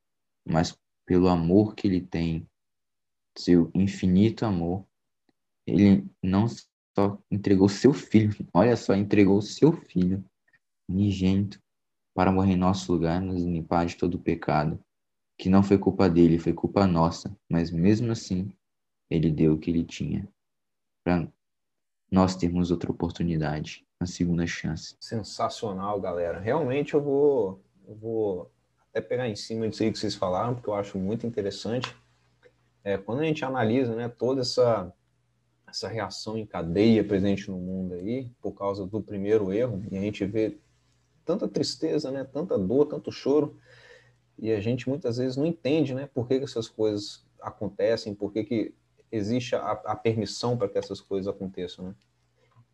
Mas 0.46 0.78
pelo 1.06 1.28
amor 1.28 1.74
que 1.74 1.88
ele 1.88 2.00
tem, 2.00 2.46
seu 3.36 3.70
infinito 3.74 4.44
amor, 4.44 4.84
ele 5.66 6.06
não 6.22 6.46
só 6.48 7.18
entregou 7.30 7.68
seu 7.68 7.92
filho, 7.92 8.34
olha 8.52 8.76
só, 8.76 8.94
entregou 8.94 9.40
seu 9.40 9.72
filho 9.72 10.24
unigênito 10.88 11.60
para 12.14 12.32
morrer 12.32 12.54
em 12.54 12.56
nosso 12.56 12.92
lugar, 12.92 13.20
nos 13.20 13.42
limpar 13.42 13.86
de 13.86 13.96
todo 13.96 14.16
o 14.16 14.20
pecado, 14.20 14.82
que 15.38 15.48
não 15.48 15.62
foi 15.62 15.78
culpa 15.78 16.10
dele, 16.10 16.38
foi 16.38 16.52
culpa 16.52 16.86
nossa, 16.86 17.34
mas 17.48 17.70
mesmo 17.70 18.10
assim, 18.10 18.50
ele 19.08 19.30
deu 19.30 19.54
o 19.54 19.58
que 19.58 19.70
ele 19.70 19.84
tinha 19.84 20.28
para 21.04 21.28
nós 22.10 22.34
termos 22.34 22.70
outra 22.70 22.90
oportunidade, 22.90 23.86
uma 24.00 24.06
segunda 24.06 24.46
chance. 24.46 24.96
Sensacional, 25.00 26.00
galera. 26.00 26.38
Realmente 26.38 26.94
eu 26.94 27.02
vou, 27.02 27.62
eu 27.86 27.94
vou 27.94 28.50
até 28.90 29.00
pegar 29.00 29.28
em 29.28 29.36
cima 29.36 29.68
disso 29.68 29.82
aí 29.82 29.92
que 29.92 29.98
vocês 29.98 30.14
falaram, 30.14 30.54
porque 30.54 30.70
eu 30.70 30.74
acho 30.74 30.98
muito 30.98 31.26
interessante. 31.26 31.94
É, 32.82 32.96
quando 32.96 33.20
a 33.20 33.24
gente 33.24 33.44
analisa 33.44 33.94
né, 33.94 34.08
toda 34.08 34.40
essa, 34.40 34.92
essa 35.66 35.88
reação 35.88 36.38
em 36.38 36.46
cadeia 36.46 37.04
presente 37.04 37.50
no 37.50 37.58
mundo 37.58 37.94
aí, 37.94 38.30
por 38.40 38.52
causa 38.52 38.86
do 38.86 39.02
primeiro 39.02 39.52
erro, 39.52 39.84
e 39.90 39.98
a 39.98 40.00
gente 40.00 40.24
vê 40.24 40.58
tanta 41.24 41.46
tristeza, 41.46 42.10
né, 42.10 42.24
tanta 42.24 42.58
dor, 42.58 42.86
tanto 42.86 43.12
choro, 43.12 43.58
e 44.38 44.50
a 44.52 44.60
gente 44.60 44.88
muitas 44.88 45.18
vezes 45.18 45.36
não 45.36 45.44
entende 45.44 45.94
né, 45.94 46.08
por 46.14 46.26
que, 46.26 46.38
que 46.38 46.44
essas 46.44 46.68
coisas 46.68 47.26
acontecem, 47.40 48.14
por 48.14 48.32
que, 48.32 48.44
que 48.44 48.74
existe 49.10 49.54
a, 49.54 49.72
a 49.72 49.96
permissão 49.96 50.56
para 50.56 50.68
que 50.68 50.78
essas 50.78 51.00
coisas 51.00 51.32
aconteçam. 51.32 51.86
Né? 51.86 51.94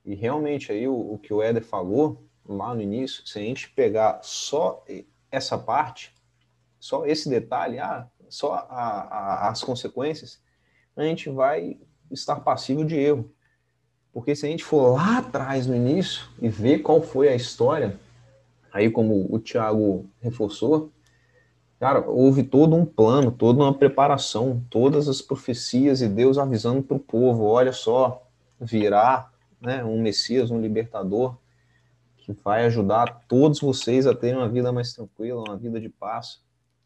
E 0.05 0.15
realmente 0.15 0.71
aí 0.71 0.87
o, 0.87 1.15
o 1.15 1.19
que 1.19 1.33
o 1.33 1.43
Éder 1.43 1.65
falou 1.65 2.25
lá 2.47 2.75
no 2.75 2.83
início, 2.83 3.27
se 3.27 3.39
a 3.39 3.43
gente 3.43 3.71
pegar 3.71 4.21
só 4.23 4.85
essa 5.31 5.57
parte, 5.57 6.15
só 6.79 7.07
esse 7.07 7.29
detalhe, 7.29 7.79
ah, 7.79 8.07
só 8.29 8.55
a, 8.55 8.65
a, 8.69 9.49
as 9.49 9.63
consequências, 9.63 10.43
a 10.97 11.03
gente 11.03 11.31
vai 11.31 11.79
estar 12.11 12.37
passivo 12.41 12.85
de 12.85 12.97
erro. 12.97 13.31
Porque 14.13 14.37
se 14.37 14.47
a 14.47 14.49
gente 14.49 14.63
for 14.63 14.95
lá 14.95 15.19
atrás 15.19 15.67
no 15.67 15.75
início 15.75 16.29
e 16.41 16.49
ver 16.49 16.81
qual 16.81 17.03
foi 17.03 17.29
a 17.29 17.35
história, 17.35 17.99
aí 18.73 18.91
como 18.91 19.27
o 19.35 19.39
Tiago 19.39 20.09
reforçou, 20.21 20.93
cara, 21.85 22.01
houve 22.09 22.43
todo 22.43 22.75
um 22.75 22.87
plano, 22.87 23.31
toda 23.31 23.63
uma 23.63 23.75
preparação, 23.77 24.65
todas 24.71 25.07
as 25.07 25.21
profecias 25.21 26.01
e 26.01 26.09
Deus 26.09 26.39
avisando 26.39 26.83
para 26.83 26.97
o 26.97 26.99
povo, 26.99 27.45
olha 27.45 27.75
só, 27.75 28.27
virá 28.59 29.31
né, 29.61 29.85
um 29.85 30.01
Messias, 30.01 30.51
um 30.51 30.63
libertador, 30.63 31.37
que 32.17 32.33
vai 32.33 32.65
ajudar 32.65 33.27
todos 33.29 33.61
vocês 33.61 34.07
a 34.07 34.15
terem 34.15 34.39
uma 34.39 34.49
vida 34.49 34.73
mais 34.73 34.95
tranquila, 34.95 35.45
uma 35.47 35.59
vida 35.59 35.79
de 35.79 35.91
paz. 35.91 36.41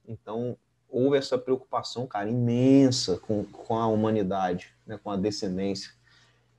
Então, 0.04 0.56
houve 0.88 1.16
essa 1.16 1.38
preocupação, 1.38 2.04
cara, 2.04 2.28
imensa 2.28 3.18
com, 3.18 3.44
com 3.44 3.76
a 3.76 3.86
humanidade, 3.86 4.74
né, 4.84 4.98
com 5.00 5.12
a 5.12 5.16
descendência. 5.16 5.92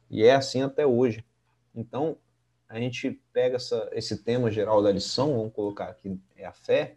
E 0.10 0.24
é 0.24 0.34
assim 0.34 0.62
até 0.62 0.88
hoje. 0.88 1.26
Então, 1.76 2.16
a 2.70 2.80
gente 2.80 3.22
pega 3.34 3.58
essa, 3.58 3.90
esse 3.92 4.24
tema 4.24 4.50
geral 4.50 4.82
da 4.82 4.94
lição, 4.94 5.36
vamos 5.36 5.52
colocar 5.52 5.90
aqui, 5.90 6.18
é 6.38 6.46
a 6.46 6.54
fé, 6.54 6.96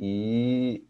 e 0.00 0.86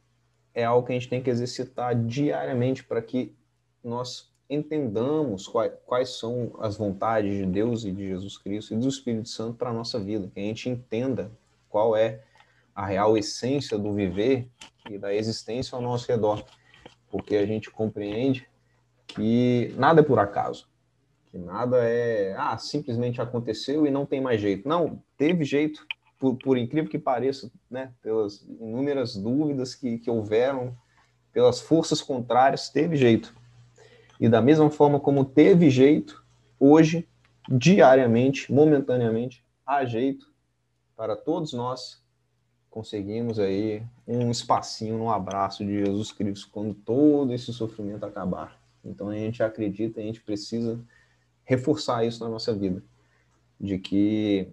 é 0.54 0.64
algo 0.64 0.86
que 0.86 0.92
a 0.92 0.94
gente 0.94 1.08
tem 1.08 1.22
que 1.22 1.30
exercitar 1.30 1.94
diariamente 1.94 2.84
para 2.84 3.00
que 3.00 3.34
nós 3.82 4.30
entendamos 4.50 5.48
quais, 5.48 5.72
quais 5.86 6.10
são 6.10 6.54
as 6.60 6.76
vontades 6.76 7.34
de 7.34 7.46
Deus 7.46 7.84
e 7.84 7.90
de 7.90 8.06
Jesus 8.06 8.36
Cristo 8.36 8.74
e 8.74 8.76
do 8.76 8.86
Espírito 8.86 9.28
Santo 9.30 9.56
para 9.56 9.70
a 9.70 9.72
nossa 9.72 9.98
vida, 9.98 10.30
que 10.32 10.38
a 10.38 10.42
gente 10.42 10.68
entenda 10.68 11.32
qual 11.70 11.96
é 11.96 12.22
a 12.74 12.84
real 12.84 13.16
essência 13.16 13.78
do 13.78 13.94
viver 13.94 14.46
e 14.90 14.98
da 14.98 15.14
existência 15.14 15.74
ao 15.74 15.80
nosso 15.80 16.06
redor, 16.06 16.44
porque 17.10 17.36
a 17.36 17.46
gente 17.46 17.70
compreende 17.70 18.46
que 19.06 19.74
nada 19.78 20.00
é 20.00 20.04
por 20.04 20.18
acaso, 20.18 20.68
que 21.30 21.38
nada 21.38 21.78
é, 21.82 22.34
ah, 22.36 22.58
simplesmente 22.58 23.22
aconteceu 23.22 23.86
e 23.86 23.90
não 23.90 24.04
tem 24.04 24.20
mais 24.20 24.38
jeito. 24.38 24.68
Não, 24.68 25.02
teve 25.16 25.44
jeito, 25.44 25.86
por, 26.18 26.36
por 26.36 26.58
incrível 26.58 26.90
que 26.90 26.98
pareça, 26.98 27.50
né, 27.70 27.92
pelas 28.02 28.42
inúmeras 28.42 29.16
dúvidas 29.16 29.74
que, 29.74 29.98
que 29.98 30.10
houveram, 30.10 30.76
pelas 31.32 31.60
forças 31.60 32.00
contrárias, 32.00 32.68
teve 32.68 32.96
jeito. 32.96 33.34
E 34.20 34.28
da 34.28 34.42
mesma 34.42 34.70
forma 34.70 34.98
como 34.98 35.24
teve 35.24 35.70
jeito, 35.70 36.24
hoje, 36.58 37.08
diariamente, 37.48 38.52
momentaneamente, 38.52 39.44
há 39.64 39.84
jeito 39.84 40.26
para 40.96 41.14
todos 41.14 41.52
nós 41.52 42.02
conseguimos 42.68 43.38
aí 43.38 43.82
um 44.06 44.30
espacinho 44.30 44.98
no 44.98 45.10
abraço 45.10 45.64
de 45.64 45.84
Jesus 45.84 46.12
Cristo 46.12 46.48
quando 46.52 46.74
todo 46.74 47.32
esse 47.32 47.52
sofrimento 47.52 48.04
acabar. 48.04 48.60
Então 48.84 49.08
a 49.08 49.14
gente 49.14 49.42
acredita, 49.42 50.00
a 50.00 50.02
gente 50.02 50.20
precisa 50.20 50.80
reforçar 51.44 52.04
isso 52.04 52.22
na 52.22 52.28
nossa 52.28 52.54
vida, 52.54 52.82
de 53.60 53.78
que 53.78 54.52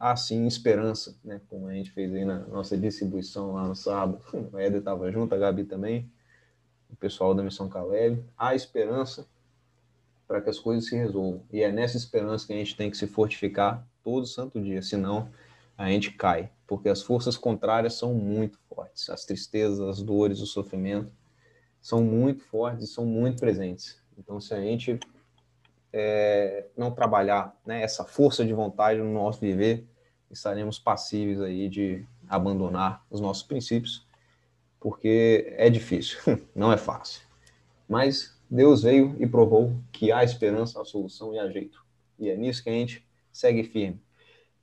há 0.00 0.16
sim 0.16 0.46
esperança, 0.46 1.14
né? 1.22 1.42
Como 1.50 1.68
a 1.68 1.74
gente 1.74 1.90
fez 1.90 2.12
aí 2.14 2.24
na 2.24 2.38
nossa 2.38 2.74
distribuição 2.74 3.52
lá 3.52 3.68
no 3.68 3.76
sábado, 3.76 4.18
o 4.50 4.58
Éder 4.58 4.78
estava 4.78 5.12
junto, 5.12 5.34
a 5.34 5.38
Gabi 5.38 5.64
também, 5.64 6.10
o 6.88 6.96
pessoal 6.96 7.34
da 7.34 7.42
Missão 7.42 7.68
Caleb, 7.68 8.24
há 8.36 8.54
esperança 8.54 9.28
para 10.26 10.40
que 10.40 10.48
as 10.48 10.58
coisas 10.58 10.88
se 10.88 10.96
resolvam. 10.96 11.42
E 11.52 11.62
é 11.62 11.70
nessa 11.70 11.98
esperança 11.98 12.46
que 12.46 12.52
a 12.54 12.56
gente 12.56 12.74
tem 12.74 12.90
que 12.90 12.96
se 12.96 13.06
fortificar 13.06 13.86
todo 14.02 14.26
santo 14.26 14.58
dia, 14.60 14.80
senão 14.80 15.28
a 15.76 15.88
gente 15.88 16.12
cai, 16.12 16.50
porque 16.66 16.88
as 16.88 17.02
forças 17.02 17.36
contrárias 17.36 17.94
são 17.94 18.14
muito 18.14 18.58
fortes. 18.68 19.10
As 19.10 19.24
tristezas, 19.24 19.80
as 19.80 20.02
dores, 20.02 20.40
o 20.40 20.46
sofrimento 20.46 21.12
são 21.80 22.02
muito 22.02 22.42
fortes 22.44 22.88
e 22.88 22.92
são 22.92 23.04
muito 23.04 23.40
presentes. 23.40 24.00
Então, 24.16 24.40
se 24.40 24.54
a 24.54 24.60
gente 24.60 24.98
é, 25.92 26.66
não 26.76 26.90
trabalhar 26.90 27.56
né, 27.64 27.82
essa 27.82 28.04
força 28.04 28.44
de 28.44 28.52
vontade 28.52 28.98
no 28.98 29.12
nosso 29.12 29.40
viver, 29.40 29.86
estaremos 30.30 30.78
passíveis 30.78 31.40
aí 31.40 31.68
de 31.68 32.04
abandonar 32.28 33.04
os 33.10 33.20
nossos 33.20 33.42
princípios 33.42 34.06
porque 34.80 35.54
é 35.58 35.68
difícil, 35.68 36.18
não 36.56 36.72
é 36.72 36.76
fácil. 36.78 37.20
Mas 37.86 38.34
Deus 38.50 38.82
veio 38.82 39.14
e 39.20 39.26
provou 39.26 39.74
que 39.92 40.10
há 40.10 40.24
esperança, 40.24 40.80
há 40.80 40.84
solução 40.84 41.34
e 41.34 41.38
há 41.38 41.48
jeito. 41.48 41.84
E 42.18 42.30
é 42.30 42.36
nisso 42.36 42.64
que 42.64 42.70
a 42.70 42.72
gente 42.72 43.06
segue 43.30 43.62
firme. 43.62 44.00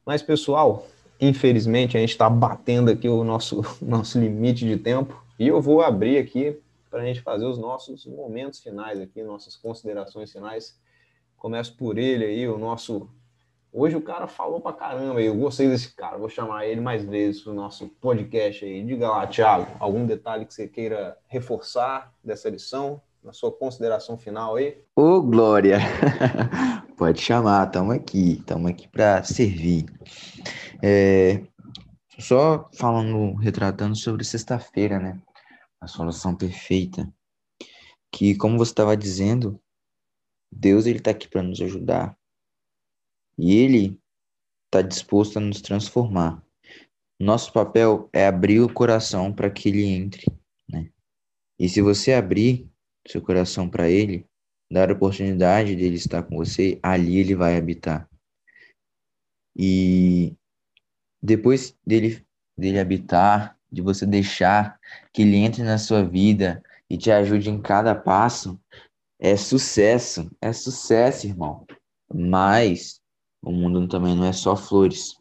Mas, 0.06 0.22
pessoal, 0.22 0.88
infelizmente 1.22 1.96
a 1.96 2.00
gente 2.00 2.12
está 2.12 2.30
batendo 2.30 2.90
aqui 2.90 3.08
o 3.08 3.24
nosso, 3.24 3.62
nosso 3.82 4.20
limite 4.20 4.66
de 4.66 4.78
tempo 4.78 5.24
e 5.40 5.48
eu 5.48 5.62
vou 5.62 5.82
abrir 5.82 6.18
aqui 6.18 6.60
para 6.90 7.02
a 7.02 7.06
gente 7.06 7.22
fazer 7.22 7.46
os 7.46 7.58
nossos 7.58 8.06
momentos 8.06 8.60
finais 8.60 9.00
aqui, 9.00 9.22
nossas 9.22 9.56
considerações 9.56 10.32
finais. 10.32 10.76
Começo 11.38 11.78
por 11.78 11.98
ele 11.98 12.26
aí, 12.26 12.48
o 12.48 12.58
nosso 12.58 13.10
Hoje 13.72 13.96
o 13.96 14.02
cara 14.02 14.28
falou 14.28 14.60
pra 14.60 14.74
caramba, 14.74 15.22
eu 15.22 15.36
gostei 15.36 15.70
desse 15.70 15.94
cara, 15.94 16.18
vou 16.18 16.30
chamar 16.30 16.66
ele 16.66 16.82
mais 16.82 17.06
vezes 17.06 17.46
no 17.46 17.54
nosso 17.54 17.88
podcast 18.02 18.66
aí. 18.66 18.84
Diga 18.84 19.08
lá, 19.08 19.28
Thiago, 19.28 19.68
algum 19.80 20.04
detalhe 20.06 20.46
que 20.46 20.54
você 20.54 20.68
queira 20.68 21.16
reforçar 21.28 22.12
dessa 22.24 22.50
lição, 22.50 23.00
na 23.24 23.34
sua 23.34 23.52
consideração 23.52 24.18
final 24.18 24.56
aí? 24.56 24.82
Ô, 24.96 25.22
Glória! 25.22 25.78
Pode 26.98 27.22
chamar, 27.22 27.68
estamos 27.68 27.94
aqui, 27.94 28.38
estamos 28.40 28.72
aqui 28.72 28.88
para 28.88 29.24
servir. 29.24 29.86
É, 30.82 31.44
só 32.18 32.68
falando, 32.76 33.36
retratando 33.36 33.96
sobre 33.96 34.24
sexta-feira, 34.24 34.98
né? 34.98 35.20
A 35.80 35.86
solução 35.86 36.34
perfeita. 36.34 37.08
Que, 38.12 38.34
como 38.34 38.58
você 38.58 38.72
estava 38.72 38.98
dizendo, 38.98 39.60
Deus 40.52 40.86
ele 40.86 41.00
está 41.00 41.12
aqui 41.12 41.28
para 41.28 41.44
nos 41.44 41.62
ajudar 41.62 42.18
e 43.38 43.56
Ele 43.56 44.00
está 44.66 44.82
disposto 44.82 45.38
a 45.38 45.42
nos 45.42 45.62
transformar. 45.62 46.44
Nosso 47.20 47.54
papel 47.54 48.10
é 48.12 48.28
abrir 48.28 48.62
o 48.62 48.72
coração 48.72 49.32
para 49.32 49.50
que 49.50 49.70
Ele 49.70 49.86
entre, 49.86 50.26
né? 50.68 50.90
E 51.60 51.70
se 51.70 51.82
você 51.82 52.14
abrir 52.14 52.70
seu 53.08 53.22
coração 53.22 53.70
para 53.70 53.90
Ele, 53.90 54.26
dar 54.72 54.90
a 54.90 54.94
oportunidade 54.94 55.76
dele 55.76 55.96
estar 55.96 56.24
com 56.24 56.38
você, 56.38 56.80
ali 56.82 57.18
Ele 57.18 57.36
vai 57.36 57.58
habitar. 57.58 58.10
E 59.56 60.36
depois 61.22 61.76
dele, 61.86 62.24
dele 62.58 62.80
habitar, 62.80 63.58
de 63.72 63.82
você 63.82 64.06
deixar 64.06 64.80
que 65.12 65.24
Ele 65.24 65.38
entre 65.38 65.64
na 65.64 65.78
sua 65.78 66.04
vida 66.04 66.64
e 66.90 66.98
te 66.98 67.12
ajude 67.12 67.50
em 67.50 67.62
cada 67.62 67.96
passo, 67.96 68.60
é 69.20 69.36
sucesso, 69.36 70.30
é 70.42 70.54
sucesso, 70.54 71.28
irmão. 71.28 71.66
Mas 72.14 73.02
o 73.42 73.52
mundo 73.52 73.88
também 73.88 74.16
não 74.16 74.26
é 74.26 74.34
só 74.34 74.56
flores. 74.56 75.16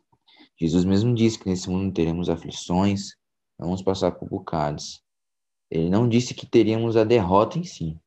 Jesus 0.59 0.85
mesmo 0.85 1.15
disse 1.15 1.39
que 1.39 1.49
nesse 1.49 1.69
mundo 1.69 1.93
teremos 1.93 2.29
aflições, 2.29 3.17
vamos 3.59 3.83
passar 3.83 4.13
por 4.13 4.29
bocados. 4.29 5.03
Ele 5.71 5.91
não 5.91 6.09
disse 6.09 6.35
que 6.35 6.47
teríamos 6.47 6.97
a 6.97 7.05
derrota 7.05 7.59
em 7.59 7.65
si. 7.65 7.99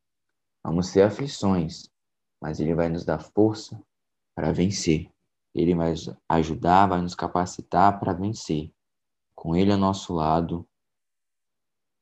Vamos 0.64 0.92
ter 0.92 1.02
aflições, 1.02 1.88
mas 2.40 2.60
ele 2.60 2.74
vai 2.74 2.88
nos 2.88 3.04
dar 3.04 3.20
força 3.20 3.80
para 4.34 4.52
vencer. 4.52 5.10
Ele 5.54 5.74
vai 5.74 5.90
nos 5.90 6.10
ajudar, 6.28 6.86
vai 6.86 7.00
nos 7.02 7.14
capacitar 7.14 7.98
para 7.98 8.12
vencer. 8.12 8.72
Com 9.34 9.56
ele 9.56 9.72
ao 9.72 9.78
nosso 9.78 10.12
lado, 10.12 10.68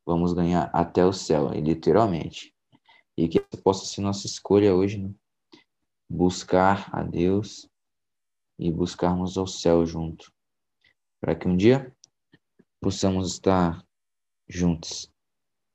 vamos 0.04 0.32
ganhar 0.32 0.70
até 0.72 1.04
o 1.04 1.12
céu, 1.12 1.50
literalmente. 1.52 2.54
E 3.18 3.26
que 3.26 3.40
possa 3.64 3.84
ser 3.84 4.00
nossa 4.00 4.28
escolha 4.28 4.72
hoje, 4.72 4.96
né? 4.96 5.10
buscar 6.08 6.88
a 6.92 7.02
Deus 7.02 7.68
e 8.56 8.70
buscarmos 8.70 9.36
ao 9.36 9.44
céu 9.44 9.84
junto, 9.84 10.32
para 11.20 11.34
que 11.34 11.48
um 11.48 11.56
dia 11.56 11.92
possamos 12.80 13.32
estar 13.32 13.84
juntos 14.48 15.12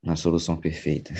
na 0.02 0.16
solução 0.16 0.56
perfeita. 0.56 1.12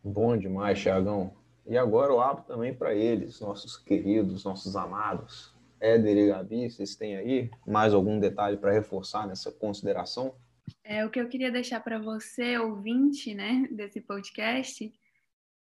Bom 0.00 0.36
demais, 0.36 0.80
Thiagão. 0.80 1.34
E 1.66 1.76
agora 1.76 2.12
eu 2.12 2.20
abro 2.20 2.44
também 2.44 2.72
para 2.72 2.94
eles, 2.94 3.40
nossos 3.40 3.76
queridos, 3.76 4.44
nossos 4.44 4.76
amados. 4.76 5.52
Éder 5.80 6.16
e 6.16 6.28
Gabi, 6.28 6.70
vocês 6.70 6.94
têm 6.94 7.16
aí 7.16 7.50
mais 7.66 7.92
algum 7.92 8.20
detalhe 8.20 8.56
para 8.56 8.70
reforçar 8.70 9.26
nessa 9.26 9.50
consideração? 9.50 10.36
É, 10.84 11.04
o 11.04 11.10
que 11.10 11.20
eu 11.20 11.28
queria 11.28 11.50
deixar 11.50 11.80
para 11.80 11.98
você, 11.98 12.56
ouvinte 12.58 13.34
né, 13.34 13.66
desse 13.72 14.00
podcast, 14.00 14.92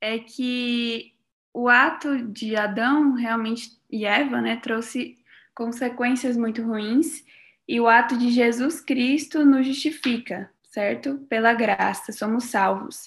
é 0.03 0.19
que 0.19 1.13
o 1.53 1.69
ato 1.69 2.27
de 2.27 2.57
Adão 2.57 3.13
realmente 3.13 3.71
e 3.89 4.03
Eva 4.03 4.41
né, 4.41 4.57
trouxe 4.57 5.17
consequências 5.55 6.35
muito 6.35 6.61
ruins 6.61 7.23
e 7.65 7.79
o 7.79 7.87
ato 7.87 8.17
de 8.17 8.29
Jesus 8.29 8.81
Cristo 8.81 9.45
nos 9.45 9.65
justifica, 9.65 10.51
certo? 10.65 11.19
Pela 11.29 11.53
graça, 11.53 12.11
somos 12.11 12.45
salvos. 12.45 13.05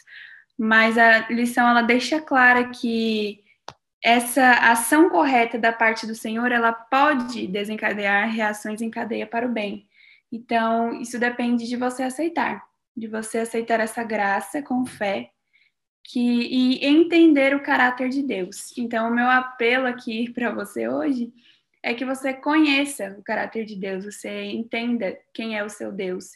Mas 0.57 0.97
a 0.97 1.29
lição 1.29 1.69
ela 1.69 1.83
deixa 1.83 2.19
clara 2.19 2.71
que 2.71 3.45
essa 4.03 4.53
ação 4.53 5.11
correta 5.11 5.59
da 5.59 5.75
parte 5.75 6.07
do 6.07 6.15
Senhor, 6.15 6.51
ela 6.51 6.73
pode 6.73 7.47
desencadear 7.47 8.31
reações 8.31 8.81
em 8.81 8.89
cadeia 8.89 9.27
para 9.27 9.47
o 9.47 9.53
bem. 9.53 9.87
Então, 10.33 10.99
isso 10.99 11.19
depende 11.19 11.69
de 11.69 11.77
você 11.77 12.05
aceitar, 12.05 12.65
de 12.97 13.07
você 13.07 13.39
aceitar 13.39 13.81
essa 13.81 14.03
graça 14.03 14.63
com 14.63 14.87
fé 14.87 15.31
que, 16.07 16.21
e 16.21 16.87
entender 16.87 17.55
o 17.55 17.63
caráter 17.63 18.09
de 18.09 18.23
Deus. 18.23 18.73
Então, 18.79 19.11
o 19.11 19.15
meu 19.15 19.29
apelo 19.29 19.87
aqui 19.87 20.31
para 20.33 20.53
você 20.53 20.89
hoje 20.89 21.33
é 21.83 21.95
que 21.95 22.05
você 22.05 22.33
conheça 22.33 23.17
o 23.19 23.23
caráter 23.23 23.65
de 23.65 23.77
Deus, 23.77 24.05
você 24.05 24.45
entenda 24.45 25.17
quem 25.33 25.57
é 25.57 25.65
o 25.65 25.69
seu 25.69 25.93
Deus 25.93 26.31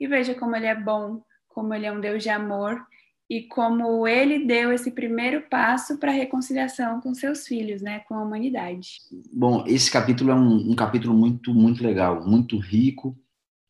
e 0.00 0.06
veja 0.06 0.34
como 0.34 0.56
ele 0.56 0.66
é 0.66 0.74
bom, 0.74 1.22
como 1.48 1.72
ele 1.72 1.86
é 1.86 1.92
um 1.92 2.00
Deus 2.00 2.22
de 2.22 2.28
amor 2.28 2.84
e 3.28 3.42
como 3.42 4.06
ele 4.06 4.44
deu 4.46 4.72
esse 4.72 4.90
primeiro 4.90 5.42
passo 5.48 5.98
para 5.98 6.10
a 6.10 6.14
reconciliação 6.14 7.00
com 7.00 7.14
seus 7.14 7.46
filhos, 7.46 7.82
né, 7.82 8.00
com 8.00 8.14
a 8.14 8.22
humanidade. 8.22 9.00
Bom, 9.32 9.64
esse 9.66 9.90
capítulo 9.90 10.30
é 10.30 10.34
um, 10.34 10.70
um 10.70 10.74
capítulo 10.74 11.14
muito, 11.14 11.52
muito 11.52 11.82
legal, 11.84 12.24
muito 12.24 12.58
rico, 12.58 13.16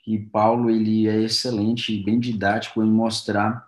e 0.06 0.18
Paulo 0.18 0.70
ele 0.70 1.08
é 1.08 1.22
excelente, 1.22 2.02
bem 2.02 2.18
didático 2.18 2.82
em 2.82 2.90
mostrar 2.90 3.65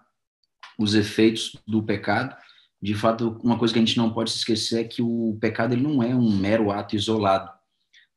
os 0.78 0.94
efeitos 0.94 1.56
do 1.66 1.82
pecado. 1.82 2.36
De 2.80 2.94
fato, 2.94 3.40
uma 3.42 3.58
coisa 3.58 3.74
que 3.74 3.80
a 3.80 3.84
gente 3.84 3.96
não 3.96 4.12
pode 4.12 4.30
se 4.30 4.38
esquecer 4.38 4.80
é 4.80 4.84
que 4.84 5.02
o 5.02 5.36
pecado 5.40 5.74
ele 5.74 5.82
não 5.82 6.02
é 6.02 6.14
um 6.14 6.30
mero 6.30 6.70
ato 6.70 6.94
isolado, 6.94 7.50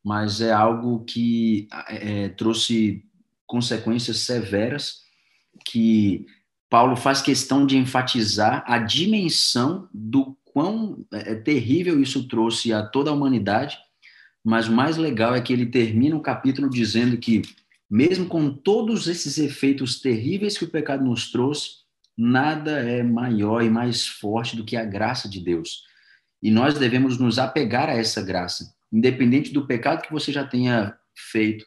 mas 0.04 0.39
é 0.39 0.52
algo 0.52 1.04
que 1.04 1.67
é, 1.89 2.30
trouxe 2.30 3.04
consequências 3.47 4.19
severas 4.19 5.02
que 5.65 6.26
Paulo 6.69 6.95
faz 6.95 7.21
questão 7.21 7.65
de 7.65 7.76
enfatizar 7.76 8.63
a 8.65 8.78
dimensão 8.78 9.89
do 9.93 10.38
quão 10.45 11.06
é, 11.12 11.36
terrível 11.36 12.02
isso 12.02 12.28
trouxe 12.28 12.71
a 12.71 12.84
toda 12.84 13.10
a 13.10 13.13
humanidade, 13.13 13.78
mas 14.43 14.67
o 14.67 14.71
mais 14.71 14.97
legal 14.97 15.36
é 15.36 15.41
que 15.41 15.52
ele 15.52 15.65
termina 15.65 16.15
o 16.15 16.21
capítulo 16.21 16.69
dizendo 16.69 17.17
que, 17.17 17.41
mesmo 17.89 18.26
com 18.28 18.52
todos 18.54 19.08
esses 19.08 19.38
efeitos 19.38 20.00
terríveis 20.00 20.58
que 20.58 20.63
o 20.63 20.69
pecado 20.69 21.04
nos 21.04 21.32
trouxe, 21.32 21.81
nada 22.22 22.72
é 22.80 23.02
maior 23.02 23.64
e 23.64 23.70
mais 23.70 24.08
forte 24.08 24.56
do 24.56 24.64
que 24.64 24.78
a 24.78 24.86
graça 24.86 25.28
de 25.28 25.40
Deus. 25.40 25.84
E 26.42 26.52
nós 26.52 26.78
devemos 26.78 27.18
nos 27.18 27.40
apegar 27.40 27.90
a 27.90 27.94
essa 27.94 28.22
graça, 28.22 28.76
independente 28.94 29.52
do 29.52 29.66
pecado 29.66 30.04
que 30.04 30.12
você 30.12 30.32
já 30.32 30.46
tenha 30.46 30.96
feito, 31.16 31.66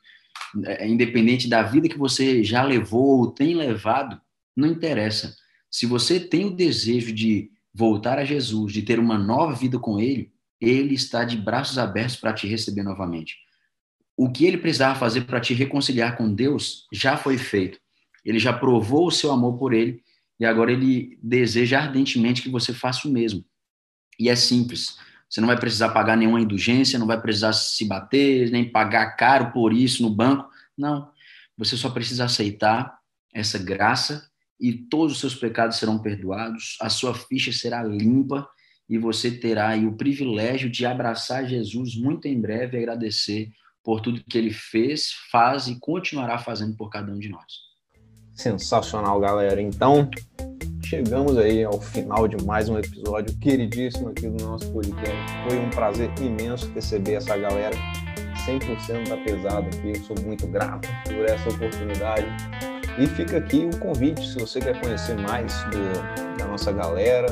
é, 0.64 0.86
independente 0.86 1.48
da 1.48 1.62
vida 1.62 1.88
que 1.88 1.98
você 1.98 2.44
já 2.44 2.62
levou 2.62 3.18
ou 3.18 3.32
tem 3.32 3.56
levado, 3.56 4.20
não 4.56 4.68
interessa. 4.68 5.34
Se 5.68 5.86
você 5.86 6.20
tem 6.20 6.44
o 6.44 6.54
desejo 6.54 7.12
de 7.12 7.50
voltar 7.72 8.18
a 8.20 8.24
Jesus, 8.24 8.72
de 8.72 8.82
ter 8.82 9.00
uma 9.00 9.18
nova 9.18 9.54
vida 9.54 9.76
com 9.76 9.98
Ele, 9.98 10.32
Ele 10.60 10.94
está 10.94 11.24
de 11.24 11.36
braços 11.36 11.78
abertos 11.78 12.14
para 12.14 12.32
te 12.32 12.46
receber 12.46 12.84
novamente. 12.84 13.34
O 14.16 14.30
que 14.30 14.46
Ele 14.46 14.58
precisava 14.58 14.96
fazer 14.98 15.22
para 15.22 15.40
te 15.40 15.52
reconciliar 15.52 16.16
com 16.16 16.32
Deus 16.32 16.86
já 16.92 17.16
foi 17.16 17.36
feito. 17.36 17.80
Ele 18.24 18.38
já 18.38 18.52
provou 18.52 19.08
o 19.08 19.10
seu 19.10 19.32
amor 19.32 19.58
por 19.58 19.74
Ele 19.74 20.00
e 20.38 20.44
agora 20.44 20.72
ele 20.72 21.18
deseja 21.22 21.80
ardentemente 21.80 22.42
que 22.42 22.48
você 22.48 22.72
faça 22.72 23.06
o 23.06 23.10
mesmo. 23.10 23.44
E 24.18 24.28
é 24.28 24.36
simples. 24.36 24.96
Você 25.28 25.40
não 25.40 25.48
vai 25.48 25.58
precisar 25.58 25.90
pagar 25.90 26.16
nenhuma 26.16 26.40
indulgência, 26.40 26.98
não 26.98 27.06
vai 27.06 27.20
precisar 27.20 27.52
se 27.52 27.84
bater, 27.84 28.50
nem 28.50 28.70
pagar 28.70 29.16
caro 29.16 29.52
por 29.52 29.72
isso 29.72 30.02
no 30.02 30.10
banco. 30.10 30.48
Não. 30.76 31.10
Você 31.56 31.76
só 31.76 31.88
precisa 31.88 32.24
aceitar 32.24 32.98
essa 33.32 33.58
graça 33.58 34.28
e 34.60 34.72
todos 34.72 35.14
os 35.14 35.20
seus 35.20 35.34
pecados 35.34 35.76
serão 35.76 35.98
perdoados, 35.98 36.76
a 36.80 36.88
sua 36.88 37.14
ficha 37.14 37.52
será 37.52 37.82
limpa 37.82 38.48
e 38.88 38.98
você 38.98 39.30
terá 39.30 39.76
o 39.76 39.96
privilégio 39.96 40.70
de 40.70 40.86
abraçar 40.86 41.46
Jesus 41.46 41.96
muito 41.96 42.28
em 42.28 42.40
breve 42.40 42.76
e 42.76 42.80
agradecer 42.80 43.50
por 43.82 44.00
tudo 44.00 44.22
que 44.24 44.38
ele 44.38 44.52
fez, 44.52 45.12
faz 45.30 45.66
e 45.66 45.78
continuará 45.78 46.38
fazendo 46.38 46.76
por 46.76 46.88
cada 46.90 47.12
um 47.12 47.18
de 47.18 47.28
nós. 47.28 47.73
Sensacional, 48.34 49.20
galera. 49.20 49.62
Então, 49.62 50.10
chegamos 50.82 51.38
aí 51.38 51.62
ao 51.62 51.80
final 51.80 52.26
de 52.26 52.44
mais 52.44 52.68
um 52.68 52.76
episódio 52.76 53.34
queridíssimo 53.38 54.08
aqui 54.08 54.28
do 54.28 54.44
nosso 54.44 54.70
podcast. 54.72 55.16
Foi 55.48 55.58
um 55.58 55.70
prazer 55.70 56.10
imenso 56.20 56.68
receber 56.74 57.14
essa 57.14 57.36
galera 57.36 57.76
100% 58.44 59.08
da 59.08 59.16
pesada 59.18 59.66
aqui. 59.66 59.90
Eu 59.90 60.02
sou 60.02 60.16
muito 60.24 60.48
grato 60.48 60.88
por 61.04 61.24
essa 61.24 61.48
oportunidade. 61.48 62.26
E 62.98 63.06
fica 63.06 63.38
aqui 63.38 63.68
o 63.72 63.78
convite, 63.78 64.26
se 64.26 64.38
você 64.38 64.60
quer 64.60 64.80
conhecer 64.80 65.16
mais 65.16 65.54
do, 65.64 66.36
da 66.36 66.46
nossa 66.46 66.72
galera, 66.72 67.26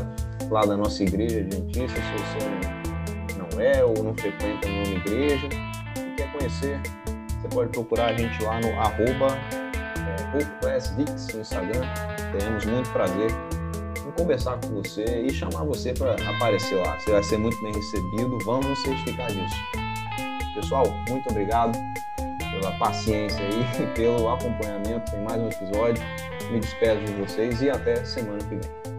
lá 0.51 0.65
da 0.65 0.77
nossa 0.77 1.03
igreja 1.03 1.41
adventista, 1.41 2.01
se 2.01 2.12
você 2.23 3.37
não 3.38 3.61
é 3.61 3.85
ou 3.85 4.03
não 4.05 4.15
frequenta 4.15 4.69
nenhuma 4.69 4.99
igreja 4.99 5.49
e 5.97 6.17
quer 6.17 6.33
conhecer, 6.33 6.81
você 7.41 7.49
pode 7.49 7.71
procurar 7.71 8.07
a 8.07 8.12
gente 8.12 8.43
lá 8.43 8.61
no 8.61 8.71
arroba 8.79 9.62
PocoPressVix 10.33 11.29
no 11.35 11.41
Instagram. 11.41 11.83
Teremos 12.33 12.65
muito 12.65 12.91
prazer 12.91 13.31
em 14.07 14.11
conversar 14.12 14.59
com 14.61 14.83
você 14.83 15.23
e 15.23 15.33
chamar 15.33 15.65
você 15.65 15.93
para 15.93 16.15
aparecer 16.29 16.77
lá. 16.77 16.99
Você 16.99 17.12
vai 17.12 17.23
ser 17.23 17.38
muito 17.38 17.61
bem 17.62 17.73
recebido. 17.73 18.38
Vamos 18.45 18.79
certificar 18.83 19.29
disso. 19.29 19.57
Pessoal, 20.55 20.85
muito 21.09 21.29
obrigado 21.31 21.79
pela 22.53 22.73
paciência 22.79 23.41
aí, 23.41 23.87
pelo 23.95 24.29
acompanhamento 24.29 25.15
em 25.17 25.25
mais 25.25 25.41
um 25.41 25.49
episódio. 25.49 26.03
Me 26.51 26.61
despeço 26.61 27.05
de 27.05 27.12
vocês 27.12 27.62
e 27.62 27.71
até 27.71 28.05
semana 28.05 28.38
que 28.38 28.57
vem. 28.57 28.92